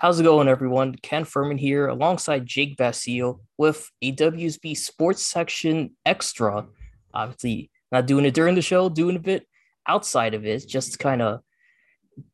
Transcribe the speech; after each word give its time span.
How's 0.00 0.18
it 0.18 0.22
going, 0.22 0.48
everyone? 0.48 0.94
Ken 0.94 1.26
Fermin 1.26 1.58
here, 1.58 1.86
alongside 1.88 2.46
Jake 2.46 2.78
Basile 2.78 3.42
with 3.58 3.86
a 4.00 4.14
WUSB 4.14 4.74
Sports 4.74 5.22
Section 5.22 5.94
Extra. 6.06 6.64
Obviously, 7.12 7.70
not 7.92 8.06
doing 8.06 8.24
it 8.24 8.32
during 8.32 8.54
the 8.54 8.62
show, 8.62 8.88
doing 8.88 9.16
a 9.16 9.18
bit 9.18 9.46
outside 9.86 10.32
of 10.32 10.46
it, 10.46 10.66
just 10.66 10.98
kind 10.98 11.20
of 11.20 11.40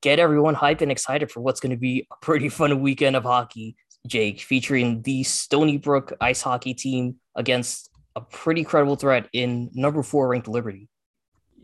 get 0.01 0.21
everyone 0.21 0.55
hyped 0.55 0.81
and 0.81 0.93
excited 0.93 1.29
for 1.29 1.41
what's 1.41 1.59
going 1.59 1.73
to 1.73 1.77
be 1.77 2.07
a 2.13 2.25
pretty 2.25 2.49
fun 2.49 2.81
weekend 2.81 3.17
of 3.17 3.25
hockey, 3.25 3.75
Jake, 4.07 4.39
featuring 4.39 5.03
the 5.03 5.25
Stony 5.25 5.77
Brook 5.77 6.13
ice 6.21 6.43
hockey 6.43 6.73
team 6.73 7.17
against 7.35 7.91
a 8.15 8.21
pretty 8.21 8.63
credible 8.63 8.95
threat 8.95 9.29
in 9.33 9.71
number 9.75 10.05
four 10.05 10.29
ranked 10.29 10.47
Liberty. 10.47 10.89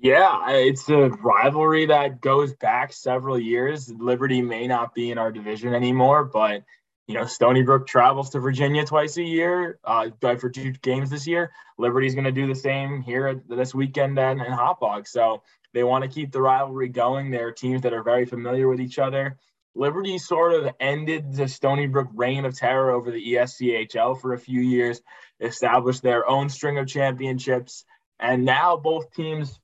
Yeah, 0.02 0.50
it's 0.50 0.88
a 0.88 1.10
rivalry 1.10 1.86
that 1.86 2.20
goes 2.20 2.52
back 2.54 2.92
several 2.92 3.38
years. 3.38 3.88
Liberty 3.88 4.42
may 4.42 4.66
not 4.66 4.96
be 4.96 5.12
in 5.12 5.18
our 5.18 5.30
division 5.30 5.74
anymore, 5.76 6.24
but 6.24 6.64
you 7.06 7.14
know, 7.14 7.24
Stony 7.26 7.62
Brook 7.62 7.86
travels 7.86 8.30
to 8.30 8.40
Virginia 8.40 8.84
twice 8.84 9.16
a 9.16 9.22
year, 9.22 9.78
uh, 9.84 10.10
for 10.20 10.50
two 10.50 10.72
games 10.72 11.10
this 11.10 11.28
year. 11.28 11.52
Liberty's 11.78 12.16
going 12.16 12.24
to 12.24 12.32
do 12.32 12.48
the 12.48 12.54
same 12.56 13.00
here 13.00 13.44
this 13.48 13.76
weekend 13.76 14.18
and 14.18 14.40
in 14.40 14.52
Hauppauge. 14.52 15.06
So 15.06 15.44
they 15.72 15.84
want 15.84 16.02
to 16.02 16.10
keep 16.10 16.32
the 16.32 16.42
rivalry 16.42 16.88
going. 16.88 17.30
There 17.30 17.46
are 17.46 17.52
teams 17.52 17.82
that 17.82 17.92
are 17.92 18.02
very 18.02 18.26
familiar 18.26 18.66
with 18.68 18.80
each 18.80 18.98
other. 18.98 19.38
Liberty 19.76 20.18
sort 20.18 20.52
of 20.54 20.74
ended 20.80 21.32
the 21.36 21.46
Stony 21.46 21.86
Brook 21.86 22.08
reign 22.12 22.44
of 22.44 22.58
terror 22.58 22.90
over 22.90 23.12
the 23.12 23.34
ESCHL 23.34 24.20
for 24.20 24.32
a 24.32 24.38
few 24.38 24.62
years, 24.62 25.00
established 25.40 26.02
their 26.02 26.28
own 26.28 26.48
string 26.48 26.78
of 26.78 26.88
championships, 26.88 27.84
and 28.18 28.44
now 28.44 28.76
both 28.76 29.14
teams 29.14 29.60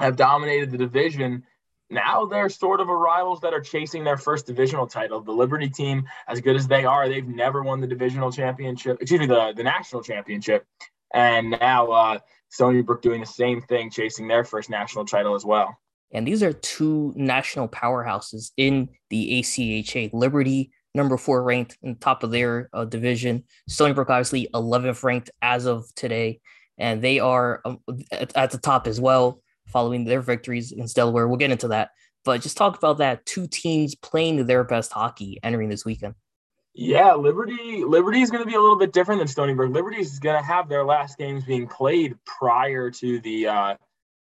have 0.00 0.16
dominated 0.16 0.70
the 0.70 0.78
division. 0.78 1.44
Now 1.90 2.24
they're 2.24 2.48
sort 2.48 2.80
of 2.80 2.88
a 2.88 2.94
rivals 2.94 3.40
that 3.40 3.52
are 3.52 3.60
chasing 3.60 4.02
their 4.04 4.16
first 4.16 4.46
divisional 4.46 4.86
title. 4.86 5.20
The 5.20 5.32
Liberty 5.32 5.68
team, 5.68 6.08
as 6.26 6.40
good 6.40 6.56
as 6.56 6.66
they 6.66 6.84
are, 6.84 7.08
they've 7.08 7.26
never 7.26 7.62
won 7.62 7.80
the 7.80 7.86
divisional 7.86 8.32
championship, 8.32 8.98
excuse 9.00 9.20
me, 9.20 9.26
the, 9.26 9.52
the 9.56 9.62
national 9.62 10.02
championship. 10.02 10.64
And 11.12 11.50
now 11.50 11.88
uh, 11.88 12.18
Stony 12.48 12.82
Brook 12.82 13.02
doing 13.02 13.20
the 13.20 13.26
same 13.26 13.60
thing, 13.60 13.90
chasing 13.90 14.26
their 14.26 14.44
first 14.44 14.70
national 14.70 15.04
title 15.04 15.34
as 15.34 15.44
well. 15.44 15.76
And 16.12 16.26
these 16.26 16.42
are 16.42 16.52
two 16.52 17.12
national 17.16 17.68
powerhouses 17.68 18.52
in 18.56 18.88
the 19.10 19.40
ACHA. 19.40 20.10
Liberty, 20.12 20.72
number 20.94 21.16
four 21.16 21.42
ranked 21.42 21.76
in 21.82 21.96
top 21.96 22.22
of 22.22 22.30
their 22.30 22.68
uh, 22.72 22.84
division. 22.84 23.44
Stony 23.68 23.94
Brook, 23.94 24.10
obviously, 24.10 24.48
11th 24.54 25.02
ranked 25.02 25.30
as 25.42 25.66
of 25.66 25.84
today. 25.94 26.40
And 26.78 27.02
they 27.02 27.18
are 27.18 27.60
um, 27.64 27.80
at, 28.10 28.34
at 28.36 28.50
the 28.52 28.58
top 28.58 28.86
as 28.86 29.00
well 29.00 29.42
following 29.70 30.04
their 30.04 30.20
victories 30.20 30.72
against 30.72 30.96
Delaware. 30.96 31.28
We'll 31.28 31.38
get 31.38 31.50
into 31.50 31.68
that. 31.68 31.90
But 32.24 32.42
just 32.42 32.56
talk 32.56 32.76
about 32.76 32.98
that 32.98 33.24
two 33.24 33.46
teams 33.46 33.94
playing 33.94 34.44
their 34.46 34.64
best 34.64 34.92
hockey 34.92 35.38
entering 35.42 35.68
this 35.70 35.84
weekend. 35.84 36.14
Yeah, 36.74 37.14
Liberty 37.14 37.82
Liberty 37.84 38.20
is 38.20 38.30
going 38.30 38.44
to 38.44 38.48
be 38.48 38.54
a 38.54 38.60
little 38.60 38.78
bit 38.78 38.92
different 38.92 39.20
than 39.20 39.28
Stony 39.28 39.54
Brook. 39.54 39.72
Liberty 39.72 39.98
is 39.98 40.18
going 40.20 40.40
to 40.40 40.46
have 40.46 40.68
their 40.68 40.84
last 40.84 41.18
games 41.18 41.44
being 41.44 41.66
played 41.66 42.16
prior 42.24 42.90
to 42.92 43.20
the 43.20 43.48
uh, 43.48 43.76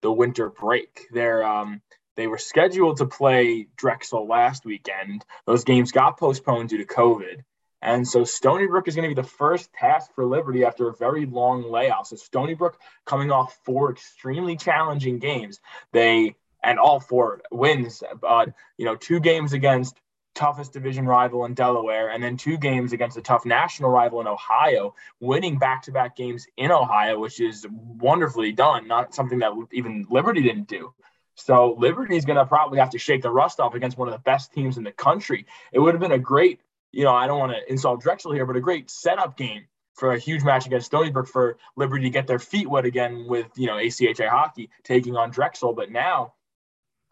the 0.01 0.11
winter 0.11 0.49
break. 0.49 1.07
They're 1.13 1.45
um, 1.45 1.81
they 2.15 2.27
were 2.27 2.37
scheduled 2.37 2.97
to 2.97 3.05
play 3.05 3.67
Drexel 3.77 4.27
last 4.27 4.65
weekend. 4.65 5.25
Those 5.47 5.63
games 5.63 5.91
got 5.91 6.19
postponed 6.19 6.69
due 6.69 6.77
to 6.79 6.85
COVID. 6.85 7.41
And 7.83 8.07
so 8.07 8.23
Stony 8.23 8.65
Brook 8.65 8.87
is 8.87 8.95
going 8.95 9.07
to 9.09 9.13
be 9.13 9.21
the 9.21 9.27
first 9.27 9.71
task 9.73 10.15
for 10.15 10.25
Liberty 10.25 10.63
after 10.63 10.87
a 10.87 10.95
very 10.95 11.25
long 11.25 11.69
layoff. 11.69 12.07
So 12.07 12.15
Stony 12.15 12.53
Brook 12.53 12.79
coming 13.05 13.29
off 13.29 13.59
four 13.65 13.91
extremely 13.91 14.55
challenging 14.55 15.19
games. 15.19 15.59
They 15.91 16.35
and 16.63 16.79
all 16.79 17.01
four 17.01 17.41
wins, 17.51 18.01
but 18.21 18.53
you 18.77 18.85
know, 18.85 18.95
two 18.95 19.19
games 19.19 19.51
against 19.51 19.99
toughest 20.33 20.71
division 20.71 21.05
rival 21.05 21.43
in 21.43 21.53
Delaware, 21.53 22.09
and 22.09 22.23
then 22.23 22.37
two 22.37 22.57
games 22.57 22.93
against 22.93 23.17
a 23.17 23.21
tough 23.21 23.45
national 23.45 23.89
rival 23.89 24.21
in 24.21 24.27
Ohio, 24.27 24.95
winning 25.19 25.59
back-to-back 25.59 26.15
games 26.15 26.47
in 26.55 26.71
Ohio, 26.71 27.19
which 27.19 27.41
is 27.41 27.67
wonderfully 27.69 28.53
done. 28.53 28.87
Not 28.87 29.13
something 29.13 29.39
that 29.39 29.51
even 29.73 30.07
Liberty 30.09 30.41
didn't 30.41 30.69
do. 30.69 30.93
So 31.35 31.75
Liberty 31.77 32.15
is 32.15 32.23
going 32.25 32.37
to 32.37 32.45
probably 32.45 32.79
have 32.79 32.91
to 32.91 32.97
shake 32.97 33.23
the 33.23 33.29
rust 33.29 33.59
off 33.59 33.75
against 33.75 33.97
one 33.97 34.07
of 34.07 34.13
the 34.13 34.19
best 34.19 34.53
teams 34.53 34.77
in 34.77 34.83
the 34.83 34.91
country. 34.91 35.45
It 35.73 35.79
would 35.79 35.93
have 35.93 36.01
been 36.01 36.13
a 36.13 36.17
great 36.17 36.61
you 36.93 37.03
know, 37.03 37.13
I 37.13 37.27
don't 37.27 37.39
want 37.39 37.51
to 37.51 37.71
insult 37.71 38.01
Drexel 38.01 38.31
here, 38.31 38.45
but 38.45 38.55
a 38.55 38.61
great 38.61 38.89
setup 38.89 39.35
game 39.35 39.63
for 39.95 40.13
a 40.13 40.19
huge 40.19 40.43
match 40.43 40.65
against 40.65 40.85
Stony 40.85 41.11
Brook 41.11 41.27
for 41.27 41.57
Liberty 41.75 42.05
to 42.05 42.09
get 42.09 42.27
their 42.27 42.39
feet 42.39 42.69
wet 42.69 42.85
again 42.85 43.25
with, 43.27 43.47
you 43.57 43.67
know, 43.67 43.75
ACHA 43.75 44.29
hockey 44.29 44.69
taking 44.83 45.17
on 45.17 45.31
Drexel. 45.31 45.73
But 45.73 45.91
now 45.91 46.33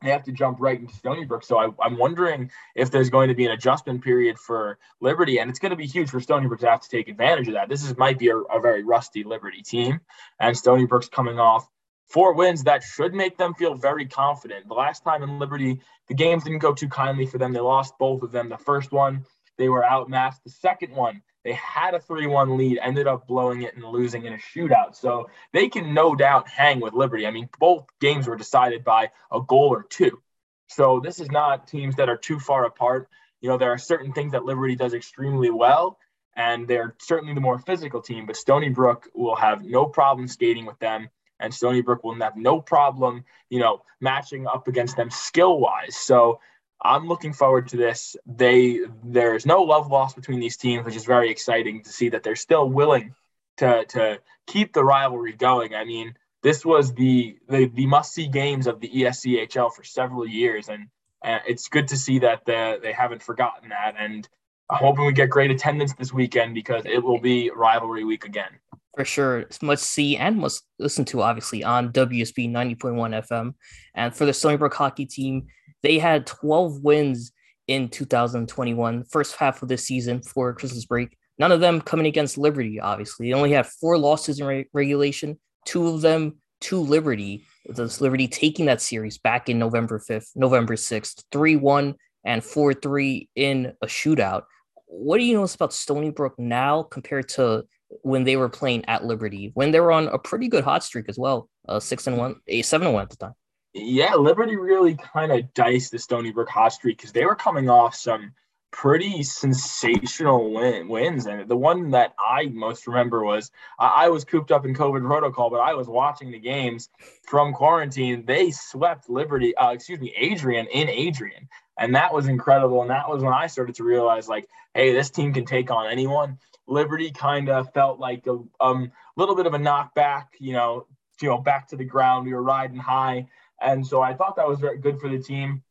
they 0.02 0.12
have 0.12 0.24
to 0.24 0.32
jump 0.32 0.58
right 0.60 0.80
into 0.80 0.94
Stony 0.96 1.26
Brook. 1.26 1.44
So 1.44 1.58
I, 1.58 1.86
am 1.86 1.98
wondering 1.98 2.52
if 2.76 2.92
there's 2.92 3.10
going 3.10 3.30
to 3.30 3.36
be 3.36 3.46
an 3.46 3.52
adjustment 3.52 4.04
period 4.04 4.38
for 4.40 4.78
Liberty, 5.00 5.40
and 5.40 5.50
it's 5.50 5.60
going 5.60 5.72
to 5.72 5.76
be 5.76 5.88
huge 5.88 6.10
for 6.10 6.20
Stony 6.20 6.48
Brook 6.48 6.60
to 6.62 6.70
have 6.70 6.82
to 6.82 6.90
take 6.90 7.08
advantage 7.08 7.48
of 7.48 7.56
that. 7.56 7.68
This 7.68 7.84
is 7.84 7.98
might 7.98 8.20
be 8.20 8.30
a, 8.30 8.38
a 8.38 8.62
very 8.62 8.84
rusty 8.84 9.24
Liberty 9.24 9.64
team, 9.64 10.00
and 10.40 10.56
Stony 10.56 10.86
Brook's 10.86 11.10
coming 11.10 11.40
off 11.40 11.68
four 12.08 12.34
wins 12.34 12.64
that 12.66 12.84
should 12.84 13.14
make 13.14 13.38
them 13.38 13.54
feel 13.54 13.74
very 13.74 14.06
confident. 14.06 14.68
The 14.68 14.74
last 14.74 15.04
time 15.04 15.24
in 15.24 15.40
Liberty, 15.40 15.80
the 16.08 16.14
games 16.14 16.44
didn't 16.44 16.60
go 16.60 16.74
too 16.74 16.90
kindly 16.90 17.26
for 17.26 17.38
them. 17.38 17.54
They 17.54 17.60
lost 17.60 17.98
both 17.98 18.22
of 18.24 18.32
them. 18.32 18.50
The 18.50 18.58
first 18.58 18.92
one 18.92 19.26
they 19.62 19.70
were 19.70 19.86
outmatched. 19.86 20.44
The 20.44 20.50
second 20.50 20.96
one, 20.96 21.22
they 21.44 21.54
had 21.54 21.94
a 21.94 22.00
3 22.00 22.26
1 22.26 22.58
lead, 22.58 22.80
ended 22.82 23.06
up 23.06 23.28
blowing 23.28 23.62
it 23.62 23.76
and 23.76 23.86
losing 23.86 24.26
in 24.26 24.34
a 24.34 24.38
shootout. 24.38 24.96
So 24.96 25.30
they 25.54 25.70
can 25.70 25.94
no 25.94 26.16
doubt 26.16 26.50
hang 26.50 26.80
with 26.80 26.96
Liberty. 26.96 27.28
I 27.28 27.32
mean, 27.32 27.48
both 27.60 27.86
games 28.00 28.28
were 28.28 28.36
decided 28.36 28.84
by 28.84 29.12
a 29.32 29.40
goal 29.40 29.70
or 29.70 29.84
two. 29.84 30.20
So 30.68 31.00
this 31.00 31.20
is 31.20 31.30
not 31.30 31.68
teams 31.68 31.98
that 31.98 32.10
are 32.10 32.18
too 32.18 32.40
far 32.40 32.66
apart. 32.66 33.08
You 33.40 33.50
know, 33.50 33.58
there 33.60 33.72
are 33.72 33.78
certain 33.78 34.14
things 34.14 34.32
that 34.32 34.46
Liberty 34.46 34.76
does 34.76 34.96
extremely 34.96 35.52
well, 35.52 36.00
and 36.36 36.68
they're 36.68 36.96
certainly 37.00 37.36
the 37.36 37.42
more 37.42 37.60
physical 37.60 38.02
team, 38.02 38.26
but 38.26 38.38
Stony 38.38 38.70
Brook 38.70 39.10
will 39.14 39.36
have 39.36 39.64
no 39.64 39.86
problem 39.86 40.28
skating 40.28 40.66
with 40.66 40.80
them. 40.80 41.08
And 41.40 41.54
Stony 41.54 41.82
Brook 41.82 42.04
will 42.04 42.16
have 42.16 42.36
no 42.36 42.62
problem, 42.62 43.26
you 43.50 43.60
know, 43.60 43.84
matching 44.00 44.48
up 44.48 44.68
against 44.68 44.96
them 44.98 45.12
skill 45.12 45.60
wise. 45.60 45.98
So 45.98 46.40
I'm 46.84 47.08
looking 47.08 47.34
forward 47.34 47.68
to 47.70 47.78
this. 47.78 48.16
They 48.26 48.80
there's 49.04 49.46
no 49.46 49.62
love 49.62 49.92
lost 49.92 50.16
between 50.16 50.40
these 50.40 50.58
teams, 50.58 50.86
which 50.86 50.96
is 50.96 51.06
very 51.06 51.30
exciting 51.30 51.84
to 51.84 51.90
see 51.92 52.10
that 52.10 52.24
they're 52.24 52.36
still 52.36 52.70
willing 52.70 53.14
to 53.58 53.86
to 53.86 54.20
keep 54.48 54.74
the 54.74 54.84
rivalry 54.84 55.34
going. 55.34 55.76
I 55.76 55.86
mean, 55.86 56.16
this 56.44 56.66
was 56.66 56.94
the 56.94 57.38
the, 57.50 57.68
the 57.68 57.86
must 57.86 58.14
see 58.14 58.28
games 58.28 58.68
of 58.68 58.80
the 58.80 58.90
ESCHL 58.90 59.74
for 59.74 59.84
several 59.84 60.28
years, 60.28 60.70
and 60.70 60.88
uh, 61.24 61.40
it's 61.48 61.68
good 61.68 61.88
to 61.90 61.98
see 61.98 62.20
that 62.20 62.46
the, 62.46 62.80
they 62.82 62.94
haven't 62.94 63.22
forgotten 63.22 63.70
that. 63.70 63.96
And 63.98 64.28
I'm 64.70 64.80
hoping 64.80 65.06
we 65.06 65.14
get 65.14 65.30
great 65.30 65.52
attendance 65.52 65.94
this 65.94 66.12
weekend 66.14 66.56
because 66.56 66.84
it 66.86 67.04
will 67.04 67.20
be 67.20 67.52
rivalry 67.56 68.04
week 68.04 68.26
again. 68.26 68.52
For 68.96 69.06
sure, 69.06 69.40
it's 69.40 69.60
see 69.82 70.18
and 70.18 70.38
must 70.38 70.64
listen 70.78 71.06
to 71.06 71.22
obviously 71.22 71.64
on 71.64 71.94
WUSB 71.94 72.50
90.1 72.52 73.28
FM. 73.28 73.54
And 73.96 74.14
for 74.14 74.26
the 74.26 74.34
Stony 74.34 74.58
Brook 74.58 74.74
hockey 74.74 75.06
team, 75.06 75.48
they 75.84 76.00
had 76.00 76.26
12 76.26 76.82
wins 76.84 77.32
in 77.68 77.90
2021, 77.90 79.04
first 79.06 79.36
half 79.36 79.62
of 79.62 79.70
the 79.70 79.78
season 79.78 80.22
for 80.22 80.54
Christmas 80.54 80.86
break. 80.86 81.18
None 81.38 81.52
of 81.52 81.60
them 81.60 81.82
coming 81.82 82.06
against 82.06 82.38
Liberty, 82.38 82.80
obviously. 82.80 83.28
They 83.28 83.34
only 83.34 83.52
had 83.52 83.66
four 83.66 83.98
losses 83.98 84.40
in 84.40 84.46
re- 84.46 84.70
regulation, 84.74 85.40
two 85.66 85.88
of 85.88 86.02
them 86.02 86.38
to 86.62 86.80
Liberty. 86.80 87.44
Thus, 87.66 88.02
Liberty 88.02 88.28
taking 88.28 88.66
that 88.66 88.82
series 88.82 89.18
back 89.18 89.50
in 89.50 89.58
November 89.58 90.00
5th, 90.00 90.30
November 90.36 90.76
6th, 90.76 91.24
3 91.32 91.56
1 91.56 91.96
and 92.26 92.44
4 92.44 92.74
3 92.74 93.30
in 93.36 93.74
a 93.82 93.88
shootout. 93.88 94.44
What 94.86 95.18
do 95.18 95.24
you 95.24 95.36
know 95.36 95.44
about 95.44 95.74
Stony 95.74 96.10
Brook 96.10 96.36
now 96.38 96.84
compared 96.84 97.30
to 97.30 97.64
when 98.04 98.24
they 98.24 98.36
were 98.36 98.50
playing 98.50 98.86
at 98.86 99.06
Liberty, 99.06 99.52
when 99.54 99.72
they 99.72 99.80
were 99.80 99.92
on 99.92 100.08
a 100.08 100.20
pretty 100.20 100.48
good 100.48 100.64
hot 100.64 100.84
streak 100.84 101.06
as 101.10 101.18
well, 101.18 101.50
uh, 101.68 101.80
six 101.80 102.08
and 102.08 102.18
one, 102.18 102.36
a 102.48 102.62
seven 102.62 102.88
and 102.88 102.94
one 102.94 103.04
at 103.04 103.10
the 103.10 103.16
time? 103.16 103.34
Yeah, 103.74 104.16
Liberty 104.16 104.56
really 104.56 104.96
kind 104.96 105.32
of 105.32 105.54
diced 105.54 105.92
the 105.92 106.00
Stony 106.00 106.32
Brook 106.32 106.50
hot 106.50 106.74
streak 106.74 106.98
because 106.98 107.12
they 107.12 107.26
were 107.26 107.36
coming 107.36 107.70
off 107.70 107.96
some 107.96 108.34
pretty 108.72 109.22
sensational 109.22 110.54
win, 110.54 110.88
wins. 110.88 111.26
And 111.28 111.48
the 111.48 111.58
one 111.58 111.92
that 111.92 112.14
I 112.18 112.46
most 112.46 112.88
remember 112.88 113.24
was 113.24 113.52
I, 113.80 114.06
I 114.06 114.10
was 114.10 114.26
cooped 114.26 114.52
up 114.52 114.66
in 114.66 114.74
COVID 114.74 115.06
protocol, 115.06 115.50
but 115.50 115.60
I 115.60 115.74
was 115.74 115.88
watching 115.88 116.32
the 116.32 116.40
games 116.40 116.90
from 117.24 117.54
quarantine. 117.54 118.26
They 118.26 118.52
swept 118.52 119.10
Liberty, 119.10 119.56
uh, 119.56 119.72
excuse 119.72 120.00
me, 120.00 120.14
Adrian 120.18 120.68
in 120.68 120.90
Adrian. 120.90 121.48
And 121.78 121.96
that 121.96 122.14
was 122.14 122.28
incredible. 122.28 122.82
And 122.82 122.90
that 122.90 123.10
was 123.10 123.24
when 123.24 123.34
I 123.34 123.48
started 123.48 123.76
to 123.76 123.84
realize, 123.84 124.28
like, 124.28 124.48
hey, 124.74 124.94
this 124.94 125.10
team 125.10 125.34
can 125.34 125.46
take 125.46 125.72
on 125.72 125.90
anyone. 125.90 126.38
Liberty 126.68 127.12
kind 127.12 127.50
of 127.50 127.74
felt 127.74 128.00
like 128.00 128.28
a 128.28 128.40
um, 128.60 128.92
little 129.18 129.36
bit 129.36 129.46
of 129.46 129.54
a 129.54 129.60
knockback, 129.60 130.28
you 130.40 130.54
know, 130.54 130.86
you 131.22 131.30
know, 131.30 131.38
back 131.38 131.68
to 131.70 131.76
the 131.76 131.84
ground. 131.84 132.26
We 132.26 132.34
were 132.34 132.44
riding 132.44 132.78
high. 132.78 133.28
And 133.62 133.86
so 133.86 134.02
I 134.02 134.14
thought 134.14 134.36
that 134.38 134.48
was 134.48 134.60
very 134.60 134.78
good 134.78 135.00
for 135.00 135.10
the 135.10 135.20
team. 135.20 135.64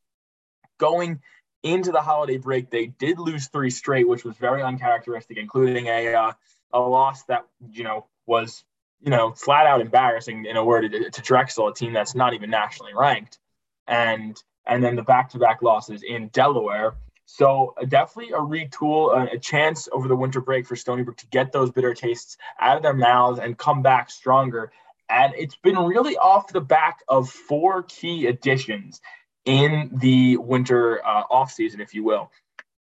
Going 0.79 1.21
into 1.63 1.93
the 1.93 2.01
holiday 2.01 2.39
break, 2.39 2.71
they 2.71 2.87
did 2.87 3.19
lose 3.19 3.49
three 3.49 3.71
straight, 3.71 4.09
which 4.09 4.25
was 4.25 4.37
very 4.37 4.63
uncharacteristic, 4.63 5.37
including 5.37 5.87
a 5.87 6.15
uh, 6.15 6.33
a 6.73 6.81
loss 6.81 7.25
that 7.25 7.47
you 7.71 7.85
know 7.85 8.07
was 8.27 8.65
you 9.01 9.11
know 9.11 9.33
flat 9.33 9.67
out 9.67 9.81
embarrassing 9.81 10.47
in 10.47 10.57
a 10.57 10.65
word 10.65 10.91
to, 11.13 11.23
Drexel, 11.23 11.69
a 11.69 11.75
team 11.75 11.93
that's 11.93 12.15
not 12.15 12.35
even 12.35 12.51
nationally 12.51 12.93
ranked, 12.95 13.39
and 13.87 14.41
and 14.67 14.83
then 14.83 14.97
the 14.97 15.03
back 15.03 15.31
to 15.31 15.39
back 15.39 15.63
losses 15.63 16.03
in 16.03 16.29
Delaware. 16.29 16.95
So 17.27 17.75
uh, 17.81 17.85
definitely 17.85 18.33
a 18.33 18.39
retool, 18.39 19.33
a 19.33 19.39
chance 19.39 19.89
over 19.93 20.09
the 20.09 20.17
winter 20.17 20.41
break 20.41 20.67
for 20.67 20.75
Stony 20.77 21.03
Brook 21.03 21.19
to 21.19 21.27
get 21.29 21.53
those 21.53 21.71
bitter 21.71 21.95
tastes 21.95 22.37
out 22.61 22.77
of 22.77 22.83
their 22.83 22.95
mouths 22.95 23.39
and 23.39 23.57
come 23.57 23.83
back 23.83 24.11
stronger. 24.11 24.73
And 25.11 25.35
it's 25.37 25.57
been 25.57 25.77
really 25.77 26.17
off 26.17 26.53
the 26.53 26.61
back 26.61 27.01
of 27.09 27.29
four 27.29 27.83
key 27.83 28.27
additions 28.27 29.01
in 29.45 29.91
the 30.01 30.37
winter 30.37 31.05
uh, 31.05 31.25
offseason, 31.31 31.81
if 31.81 31.95
you 31.95 32.05
will. 32.05 32.31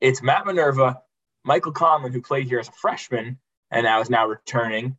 It's 0.01 0.21
Matt 0.21 0.45
Minerva, 0.45 1.01
Michael 1.43 1.73
Conlon, 1.73 2.11
who 2.11 2.21
played 2.21 2.47
here 2.47 2.59
as 2.59 2.67
a 2.67 2.73
freshman 2.73 3.39
and 3.71 3.83
now 3.83 4.01
is 4.01 4.09
now 4.09 4.27
returning, 4.27 4.97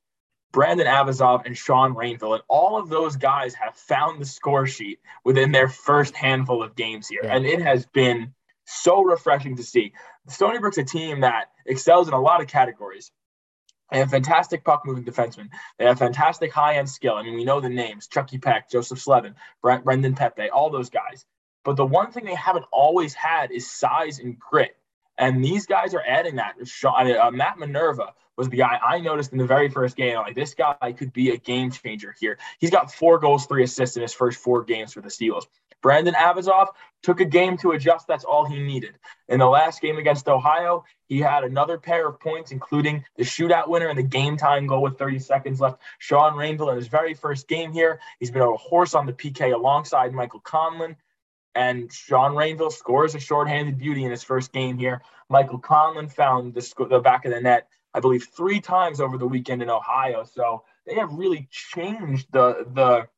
Brandon 0.53 0.87
Avazov, 0.87 1.45
and 1.47 1.57
Sean 1.57 1.95
Rainville. 1.95 2.35
And 2.35 2.43
all 2.49 2.79
of 2.79 2.89
those 2.89 3.17
guys 3.17 3.55
have 3.55 3.75
found 3.77 4.21
the 4.21 4.27
score 4.27 4.67
sheet 4.67 5.01
within 5.25 5.53
their 5.53 5.69
first 5.69 6.17
handful 6.17 6.63
of 6.63 6.75
games 6.75 7.09
here. 7.09 7.21
Yeah. 7.23 7.37
And 7.37 7.47
it 7.47 7.61
has 7.61 7.87
been 7.87 8.35
so 8.67 9.03
refreshing 9.03 9.57
to 9.57 9.63
see. 9.63 9.93
Stony 10.29 10.59
Brook's 10.59 10.79
a 10.79 10.85
team 10.85 11.21
that 11.21 11.51
excels 11.67 12.09
in 12.09 12.15
a 12.15 12.21
lot 12.21 12.41
of 12.41 12.49
categories. 12.49 13.11
They 13.91 13.99
have 13.99 14.11
fantastic 14.11 14.65
puck 14.65 14.83
moving 14.85 15.05
defensemen. 15.05 15.49
They 15.79 15.87
have 15.87 15.99
fantastic 15.99 16.53
high 16.53 16.77
end 16.77 16.89
skill. 16.89 17.15
I 17.15 17.23
mean, 17.23 17.35
we 17.35 17.45
know 17.45 17.61
the 17.61 17.69
names 17.69 18.07
Chucky 18.07 18.39
Peck, 18.39 18.71
Joseph 18.71 18.99
Slevin, 18.99 19.35
Brent, 19.63 19.85
Brendan 19.85 20.15
Pepe, 20.15 20.51
all 20.51 20.71
those 20.71 20.91
guys. 20.91 21.25
But 21.65 21.77
the 21.77 21.87
one 21.87 22.13
thing 22.13 22.25
they 22.25 22.35
haven't 22.35 22.67
always 22.73 23.15
had 23.15 23.51
is 23.51 23.71
size 23.71 24.19
and 24.19 24.39
grit. 24.39 24.77
And 25.17 25.45
these 25.45 25.67
guys 25.67 25.95
are 25.95 26.03
adding 26.07 26.37
that. 26.37 26.55
Uh, 26.85 27.31
Matt 27.31 27.59
Minerva 27.59 28.15
was 28.37 28.49
the 28.49 28.57
guy 28.57 28.79
I 28.87 29.01
noticed 29.01 29.33
in 29.33 29.39
the 29.39 29.47
very 29.47 29.69
first 29.69 29.97
game. 29.97 30.15
Like, 30.17 30.37
this 30.37 30.55
guy 30.55 30.93
could 30.97 31.13
be 31.13 31.31
a 31.31 31.37
game 31.37 31.73
changer 31.73 32.15
here. 32.19 32.39
He's 32.61 32.71
got 32.71 32.93
four 32.93 33.19
goals, 33.19 33.47
three 33.47 33.65
assists 33.65 33.97
in 33.97 34.03
his 34.03 34.15
first 34.15 34.39
four 34.39 34.63
games 34.63 34.93
for 34.93 35.01
the 35.01 35.09
Steelers. 35.09 35.47
Brandon 35.83 36.15
Avazov 36.15 36.69
took 37.03 37.21
a 37.21 37.25
game 37.25 37.57
to 37.59 37.73
adjust. 37.73 38.07
That's 38.07 38.25
all 38.25 38.45
he 38.45 38.59
needed. 38.59 38.99
In 39.29 39.39
the 39.39 39.47
last 39.47 39.81
game 39.81 39.99
against 39.99 40.29
Ohio, 40.29 40.85
he 41.07 41.21
had 41.21 41.45
another 41.45 41.79
pair 41.79 42.09
of 42.09 42.21
points, 42.21 42.51
including 42.51 43.05
the 43.17 43.25
shootout 43.25 43.69
winner 43.69 43.89
and 43.89 43.99
the 43.99 44.03
game 44.03 44.37
time 44.37 44.67
goal 44.67 44.83
with 44.83 44.99
30 44.99 45.19
seconds 45.21 45.61
left. 45.61 45.81
Sean 45.99 46.35
Rainville 46.35 46.71
in 46.71 46.77
his 46.77 46.89
very 46.89 47.15
first 47.15 47.49
game 47.49 47.73
here, 47.73 48.01
he's 48.19 48.31
been 48.31 48.43
a 48.43 48.57
horse 48.57 48.95
on 48.95 49.07
the 49.07 49.13
PK 49.13 49.55
alongside 49.55 50.13
Michael 50.13 50.41
Conlon. 50.41 50.97
And 51.55 51.93
Sean 51.93 52.33
Rainville 52.33 52.73
scores 52.73 53.15
a 53.15 53.21
shorthanded 53.21 53.79
beauty 53.79 54.05
in 54.05 54.11
his 54.11 54.23
first 54.23 54.53
game 54.53 54.79
here. 54.79 55.03
Michael 55.29 55.59
Conlon 55.59 56.13
found 56.13 56.55
the, 56.55 56.63
sc- 56.63 56.89
the 56.89 57.01
back 57.01 57.25
of 57.25 57.33
the 57.33 57.41
net, 57.41 57.69
I 57.95 58.01
believe, 58.01 58.29
three 58.37 58.61
times 58.61 59.01
over 59.01 59.19
the 59.19 59.27
weekend 59.27 59.63
in 59.63 59.71
Ohio. 59.71 60.25
So 60.25 60.65
they 60.87 60.95
have 60.95 61.13
really 61.13 61.49
changed 61.51 62.29
the 62.33 62.67
the 62.73 63.09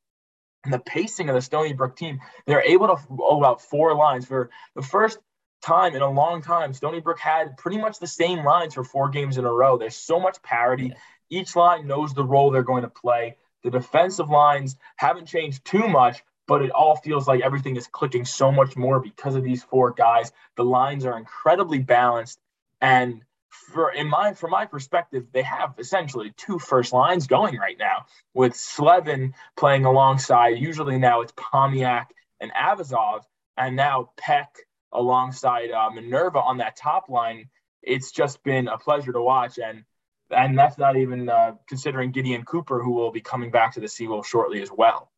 and 0.64 0.72
the 0.72 0.78
pacing 0.78 1.28
of 1.28 1.34
the 1.34 1.40
Stony 1.40 1.72
Brook 1.72 1.96
team, 1.96 2.20
they're 2.46 2.62
able 2.62 2.88
to 2.88 2.96
oh 3.18 3.38
about 3.38 3.62
four 3.62 3.94
lines 3.94 4.26
for 4.26 4.50
the 4.74 4.82
first 4.82 5.18
time 5.62 5.94
in 5.94 6.02
a 6.02 6.10
long 6.10 6.42
time. 6.42 6.72
Stony 6.72 7.00
Brook 7.00 7.18
had 7.18 7.56
pretty 7.56 7.78
much 7.78 7.98
the 7.98 8.06
same 8.06 8.44
lines 8.44 8.74
for 8.74 8.84
four 8.84 9.08
games 9.08 9.38
in 9.38 9.44
a 9.44 9.52
row. 9.52 9.78
There's 9.78 9.96
so 9.96 10.18
much 10.18 10.42
parity. 10.42 10.92
Each 11.28 11.54
line 11.54 11.86
knows 11.86 12.12
the 12.12 12.24
role 12.24 12.50
they're 12.50 12.62
going 12.62 12.82
to 12.82 12.88
play. 12.88 13.36
The 13.62 13.70
defensive 13.70 14.30
lines 14.30 14.76
haven't 14.96 15.26
changed 15.26 15.64
too 15.64 15.86
much, 15.86 16.22
but 16.46 16.62
it 16.62 16.70
all 16.70 16.96
feels 16.96 17.28
like 17.28 17.42
everything 17.42 17.76
is 17.76 17.86
clicking 17.86 18.24
so 18.24 18.50
much 18.50 18.76
more 18.76 19.00
because 19.00 19.36
of 19.36 19.44
these 19.44 19.62
four 19.62 19.92
guys. 19.92 20.32
The 20.56 20.64
lines 20.64 21.04
are 21.04 21.16
incredibly 21.16 21.78
balanced 21.78 22.40
and 22.80 23.22
for 23.50 23.92
in 23.92 24.08
my 24.08 24.34
from 24.34 24.50
my 24.50 24.66
perspective, 24.66 25.26
they 25.32 25.42
have 25.42 25.74
essentially 25.78 26.32
two 26.36 26.58
first 26.58 26.92
lines 26.92 27.26
going 27.26 27.56
right 27.56 27.76
now 27.78 28.06
with 28.34 28.54
Slevin 28.54 29.34
playing 29.56 29.84
alongside. 29.84 30.58
Usually 30.58 30.98
now 30.98 31.20
it's 31.20 31.32
Pomiak 31.32 32.06
and 32.40 32.52
Avazov, 32.52 33.22
and 33.56 33.76
now 33.76 34.10
Peck 34.16 34.56
alongside 34.92 35.70
uh, 35.70 35.90
Minerva 35.90 36.40
on 36.40 36.58
that 36.58 36.76
top 36.76 37.08
line. 37.08 37.48
It's 37.82 38.12
just 38.12 38.42
been 38.44 38.68
a 38.68 38.78
pleasure 38.78 39.12
to 39.12 39.20
watch, 39.20 39.58
and 39.58 39.84
and 40.30 40.58
that's 40.58 40.78
not 40.78 40.96
even 40.96 41.28
uh, 41.28 41.52
considering 41.68 42.12
Gideon 42.12 42.44
Cooper, 42.44 42.82
who 42.82 42.92
will 42.92 43.10
be 43.10 43.20
coming 43.20 43.50
back 43.50 43.74
to 43.74 43.80
the 43.80 43.86
Seawolves 43.86 44.26
shortly 44.26 44.62
as 44.62 44.70
well. 44.70 45.10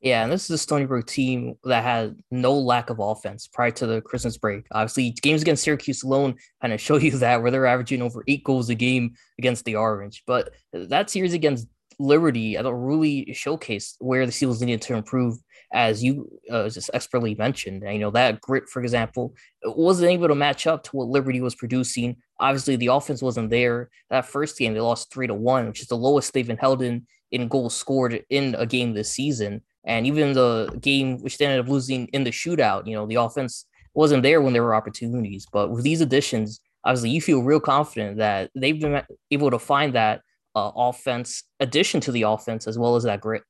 Yeah, 0.00 0.22
and 0.22 0.32
this 0.32 0.44
is 0.44 0.50
a 0.50 0.58
Stony 0.58 0.86
Brook 0.86 1.06
team 1.06 1.56
that 1.64 1.84
had 1.84 2.16
no 2.30 2.54
lack 2.54 2.88
of 2.88 3.00
offense 3.00 3.46
prior 3.46 3.70
to 3.72 3.86
the 3.86 4.00
Christmas 4.00 4.38
break. 4.38 4.64
Obviously, 4.72 5.10
games 5.10 5.42
against 5.42 5.62
Syracuse 5.62 6.02
alone 6.02 6.36
kind 6.62 6.72
of 6.72 6.80
show 6.80 6.96
you 6.96 7.10
that, 7.18 7.42
where 7.42 7.50
they're 7.50 7.66
averaging 7.66 8.00
over 8.00 8.24
eight 8.26 8.42
goals 8.42 8.70
a 8.70 8.74
game 8.74 9.14
against 9.38 9.64
the 9.66 9.76
Orange. 9.76 10.22
But 10.26 10.54
that 10.72 11.10
series 11.10 11.34
against 11.34 11.68
Liberty, 11.98 12.56
I 12.56 12.62
don't 12.62 12.80
really 12.80 13.30
showcase 13.34 13.96
where 13.98 14.24
the 14.24 14.32
Seals 14.32 14.62
needed 14.62 14.80
to 14.82 14.94
improve, 14.94 15.36
as 15.70 16.02
you 16.02 16.30
uh, 16.50 16.70
just 16.70 16.90
expertly 16.94 17.34
mentioned. 17.34 17.82
And, 17.82 17.92
you 17.92 17.98
know, 17.98 18.10
that 18.12 18.40
grit, 18.40 18.70
for 18.70 18.80
example, 18.80 19.34
wasn't 19.64 20.10
able 20.10 20.28
to 20.28 20.34
match 20.34 20.66
up 20.66 20.82
to 20.84 20.90
what 20.92 21.08
Liberty 21.08 21.42
was 21.42 21.54
producing. 21.54 22.16
Obviously, 22.38 22.76
the 22.76 22.86
offense 22.86 23.20
wasn't 23.20 23.50
there. 23.50 23.90
That 24.08 24.24
first 24.24 24.56
game, 24.56 24.72
they 24.72 24.80
lost 24.80 25.12
three 25.12 25.26
to 25.26 25.34
one, 25.34 25.68
which 25.68 25.82
is 25.82 25.88
the 25.88 25.96
lowest 25.96 26.32
they've 26.32 26.46
been 26.46 26.56
held 26.56 26.80
in 26.80 27.06
in 27.30 27.48
goals 27.48 27.76
scored 27.76 28.24
in 28.30 28.56
a 28.58 28.66
game 28.66 28.94
this 28.94 29.12
season. 29.12 29.62
And 29.84 30.06
even 30.06 30.32
the 30.32 30.78
game 30.80 31.22
which 31.22 31.38
they 31.38 31.46
ended 31.46 31.60
up 31.60 31.68
losing 31.68 32.06
in 32.08 32.24
the 32.24 32.30
shootout, 32.30 32.86
you 32.86 32.94
know, 32.94 33.06
the 33.06 33.14
offense 33.16 33.66
wasn't 33.94 34.22
there 34.22 34.40
when 34.40 34.52
there 34.52 34.62
were 34.62 34.74
opportunities. 34.74 35.46
But 35.50 35.70
with 35.70 35.84
these 35.84 36.00
additions, 36.00 36.60
obviously, 36.84 37.10
you 37.10 37.20
feel 37.20 37.42
real 37.42 37.60
confident 37.60 38.18
that 38.18 38.50
they've 38.54 38.78
been 38.78 39.02
able 39.30 39.50
to 39.50 39.58
find 39.58 39.94
that 39.94 40.22
uh, 40.54 40.70
offense 40.74 41.44
addition 41.60 42.00
to 42.02 42.12
the 42.12 42.22
offense 42.22 42.66
as 42.66 42.78
well 42.78 42.96
as 42.96 43.04
that 43.04 43.20
grit. 43.20 43.42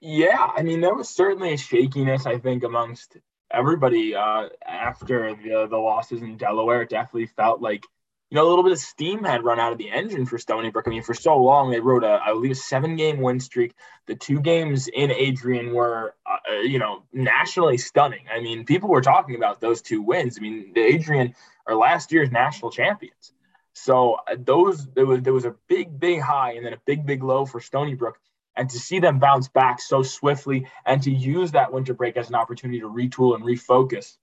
Yeah, 0.00 0.50
I 0.56 0.62
mean, 0.62 0.80
there 0.80 0.94
was 0.94 1.08
certainly 1.08 1.52
a 1.52 1.58
shakiness, 1.58 2.26
I 2.26 2.38
think, 2.38 2.64
amongst 2.64 3.16
everybody 3.50 4.14
uh, 4.14 4.48
after 4.66 5.34
the 5.34 5.66
the 5.68 5.76
losses 5.76 6.22
in 6.22 6.36
Delaware. 6.36 6.82
It 6.82 6.90
definitely 6.90 7.26
felt 7.26 7.60
like 7.60 7.84
you 8.30 8.34
know, 8.34 8.46
a 8.46 8.48
little 8.48 8.64
bit 8.64 8.72
of 8.72 8.78
steam 8.78 9.22
had 9.22 9.44
run 9.44 9.60
out 9.60 9.72
of 9.72 9.78
the 9.78 9.88
engine 9.90 10.26
for 10.26 10.36
Stony 10.36 10.70
Brook. 10.70 10.86
I 10.88 10.90
mean, 10.90 11.02
for 11.02 11.14
so 11.14 11.36
long, 11.40 11.70
they 11.70 11.78
rode 11.78 12.02
a, 12.02 12.20
I 12.24 12.32
believe, 12.32 12.50
a 12.50 12.56
seven 12.56 12.96
game 12.96 13.20
win 13.20 13.38
streak. 13.38 13.72
The 14.06 14.16
two 14.16 14.40
games 14.40 14.88
in 14.88 15.12
Adrian 15.12 15.72
were, 15.72 16.14
uh, 16.26 16.58
you 16.58 16.80
know, 16.80 17.04
nationally 17.12 17.78
stunning. 17.78 18.24
I 18.32 18.40
mean, 18.40 18.64
people 18.64 18.88
were 18.88 19.00
talking 19.00 19.36
about 19.36 19.60
those 19.60 19.80
two 19.80 20.02
wins. 20.02 20.38
I 20.38 20.40
mean, 20.40 20.72
the 20.74 20.80
Adrian 20.80 21.34
are 21.68 21.76
last 21.76 22.10
year's 22.10 22.32
national 22.32 22.72
champions. 22.72 23.32
So 23.74 24.16
uh, 24.28 24.36
those, 24.38 24.86
there 24.88 25.06
was, 25.06 25.22
there 25.22 25.32
was 25.32 25.44
a 25.44 25.54
big, 25.68 26.00
big 26.00 26.20
high 26.20 26.54
and 26.54 26.66
then 26.66 26.72
a 26.72 26.80
big, 26.84 27.06
big 27.06 27.22
low 27.22 27.46
for 27.46 27.60
Stony 27.60 27.94
Brook. 27.94 28.18
And 28.56 28.68
to 28.70 28.78
see 28.78 28.98
them 28.98 29.20
bounce 29.20 29.48
back 29.48 29.80
so 29.80 30.02
swiftly 30.02 30.66
and 30.84 31.00
to 31.02 31.10
use 31.12 31.52
that 31.52 31.72
winter 31.72 31.94
break 31.94 32.16
as 32.16 32.28
an 32.28 32.34
opportunity 32.34 32.80
to 32.80 32.88
retool 32.88 33.36
and 33.36 33.44
refocus, 33.44 34.16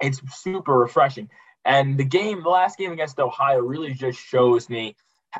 it's 0.00 0.20
super 0.40 0.78
refreshing. 0.78 1.28
And 1.64 1.96
the 1.96 2.04
game, 2.04 2.42
the 2.42 2.48
last 2.48 2.78
game 2.78 2.92
against 2.92 3.18
Ohio, 3.20 3.60
really 3.60 3.94
just 3.94 4.18
shows 4.18 4.68
me, 4.68 4.96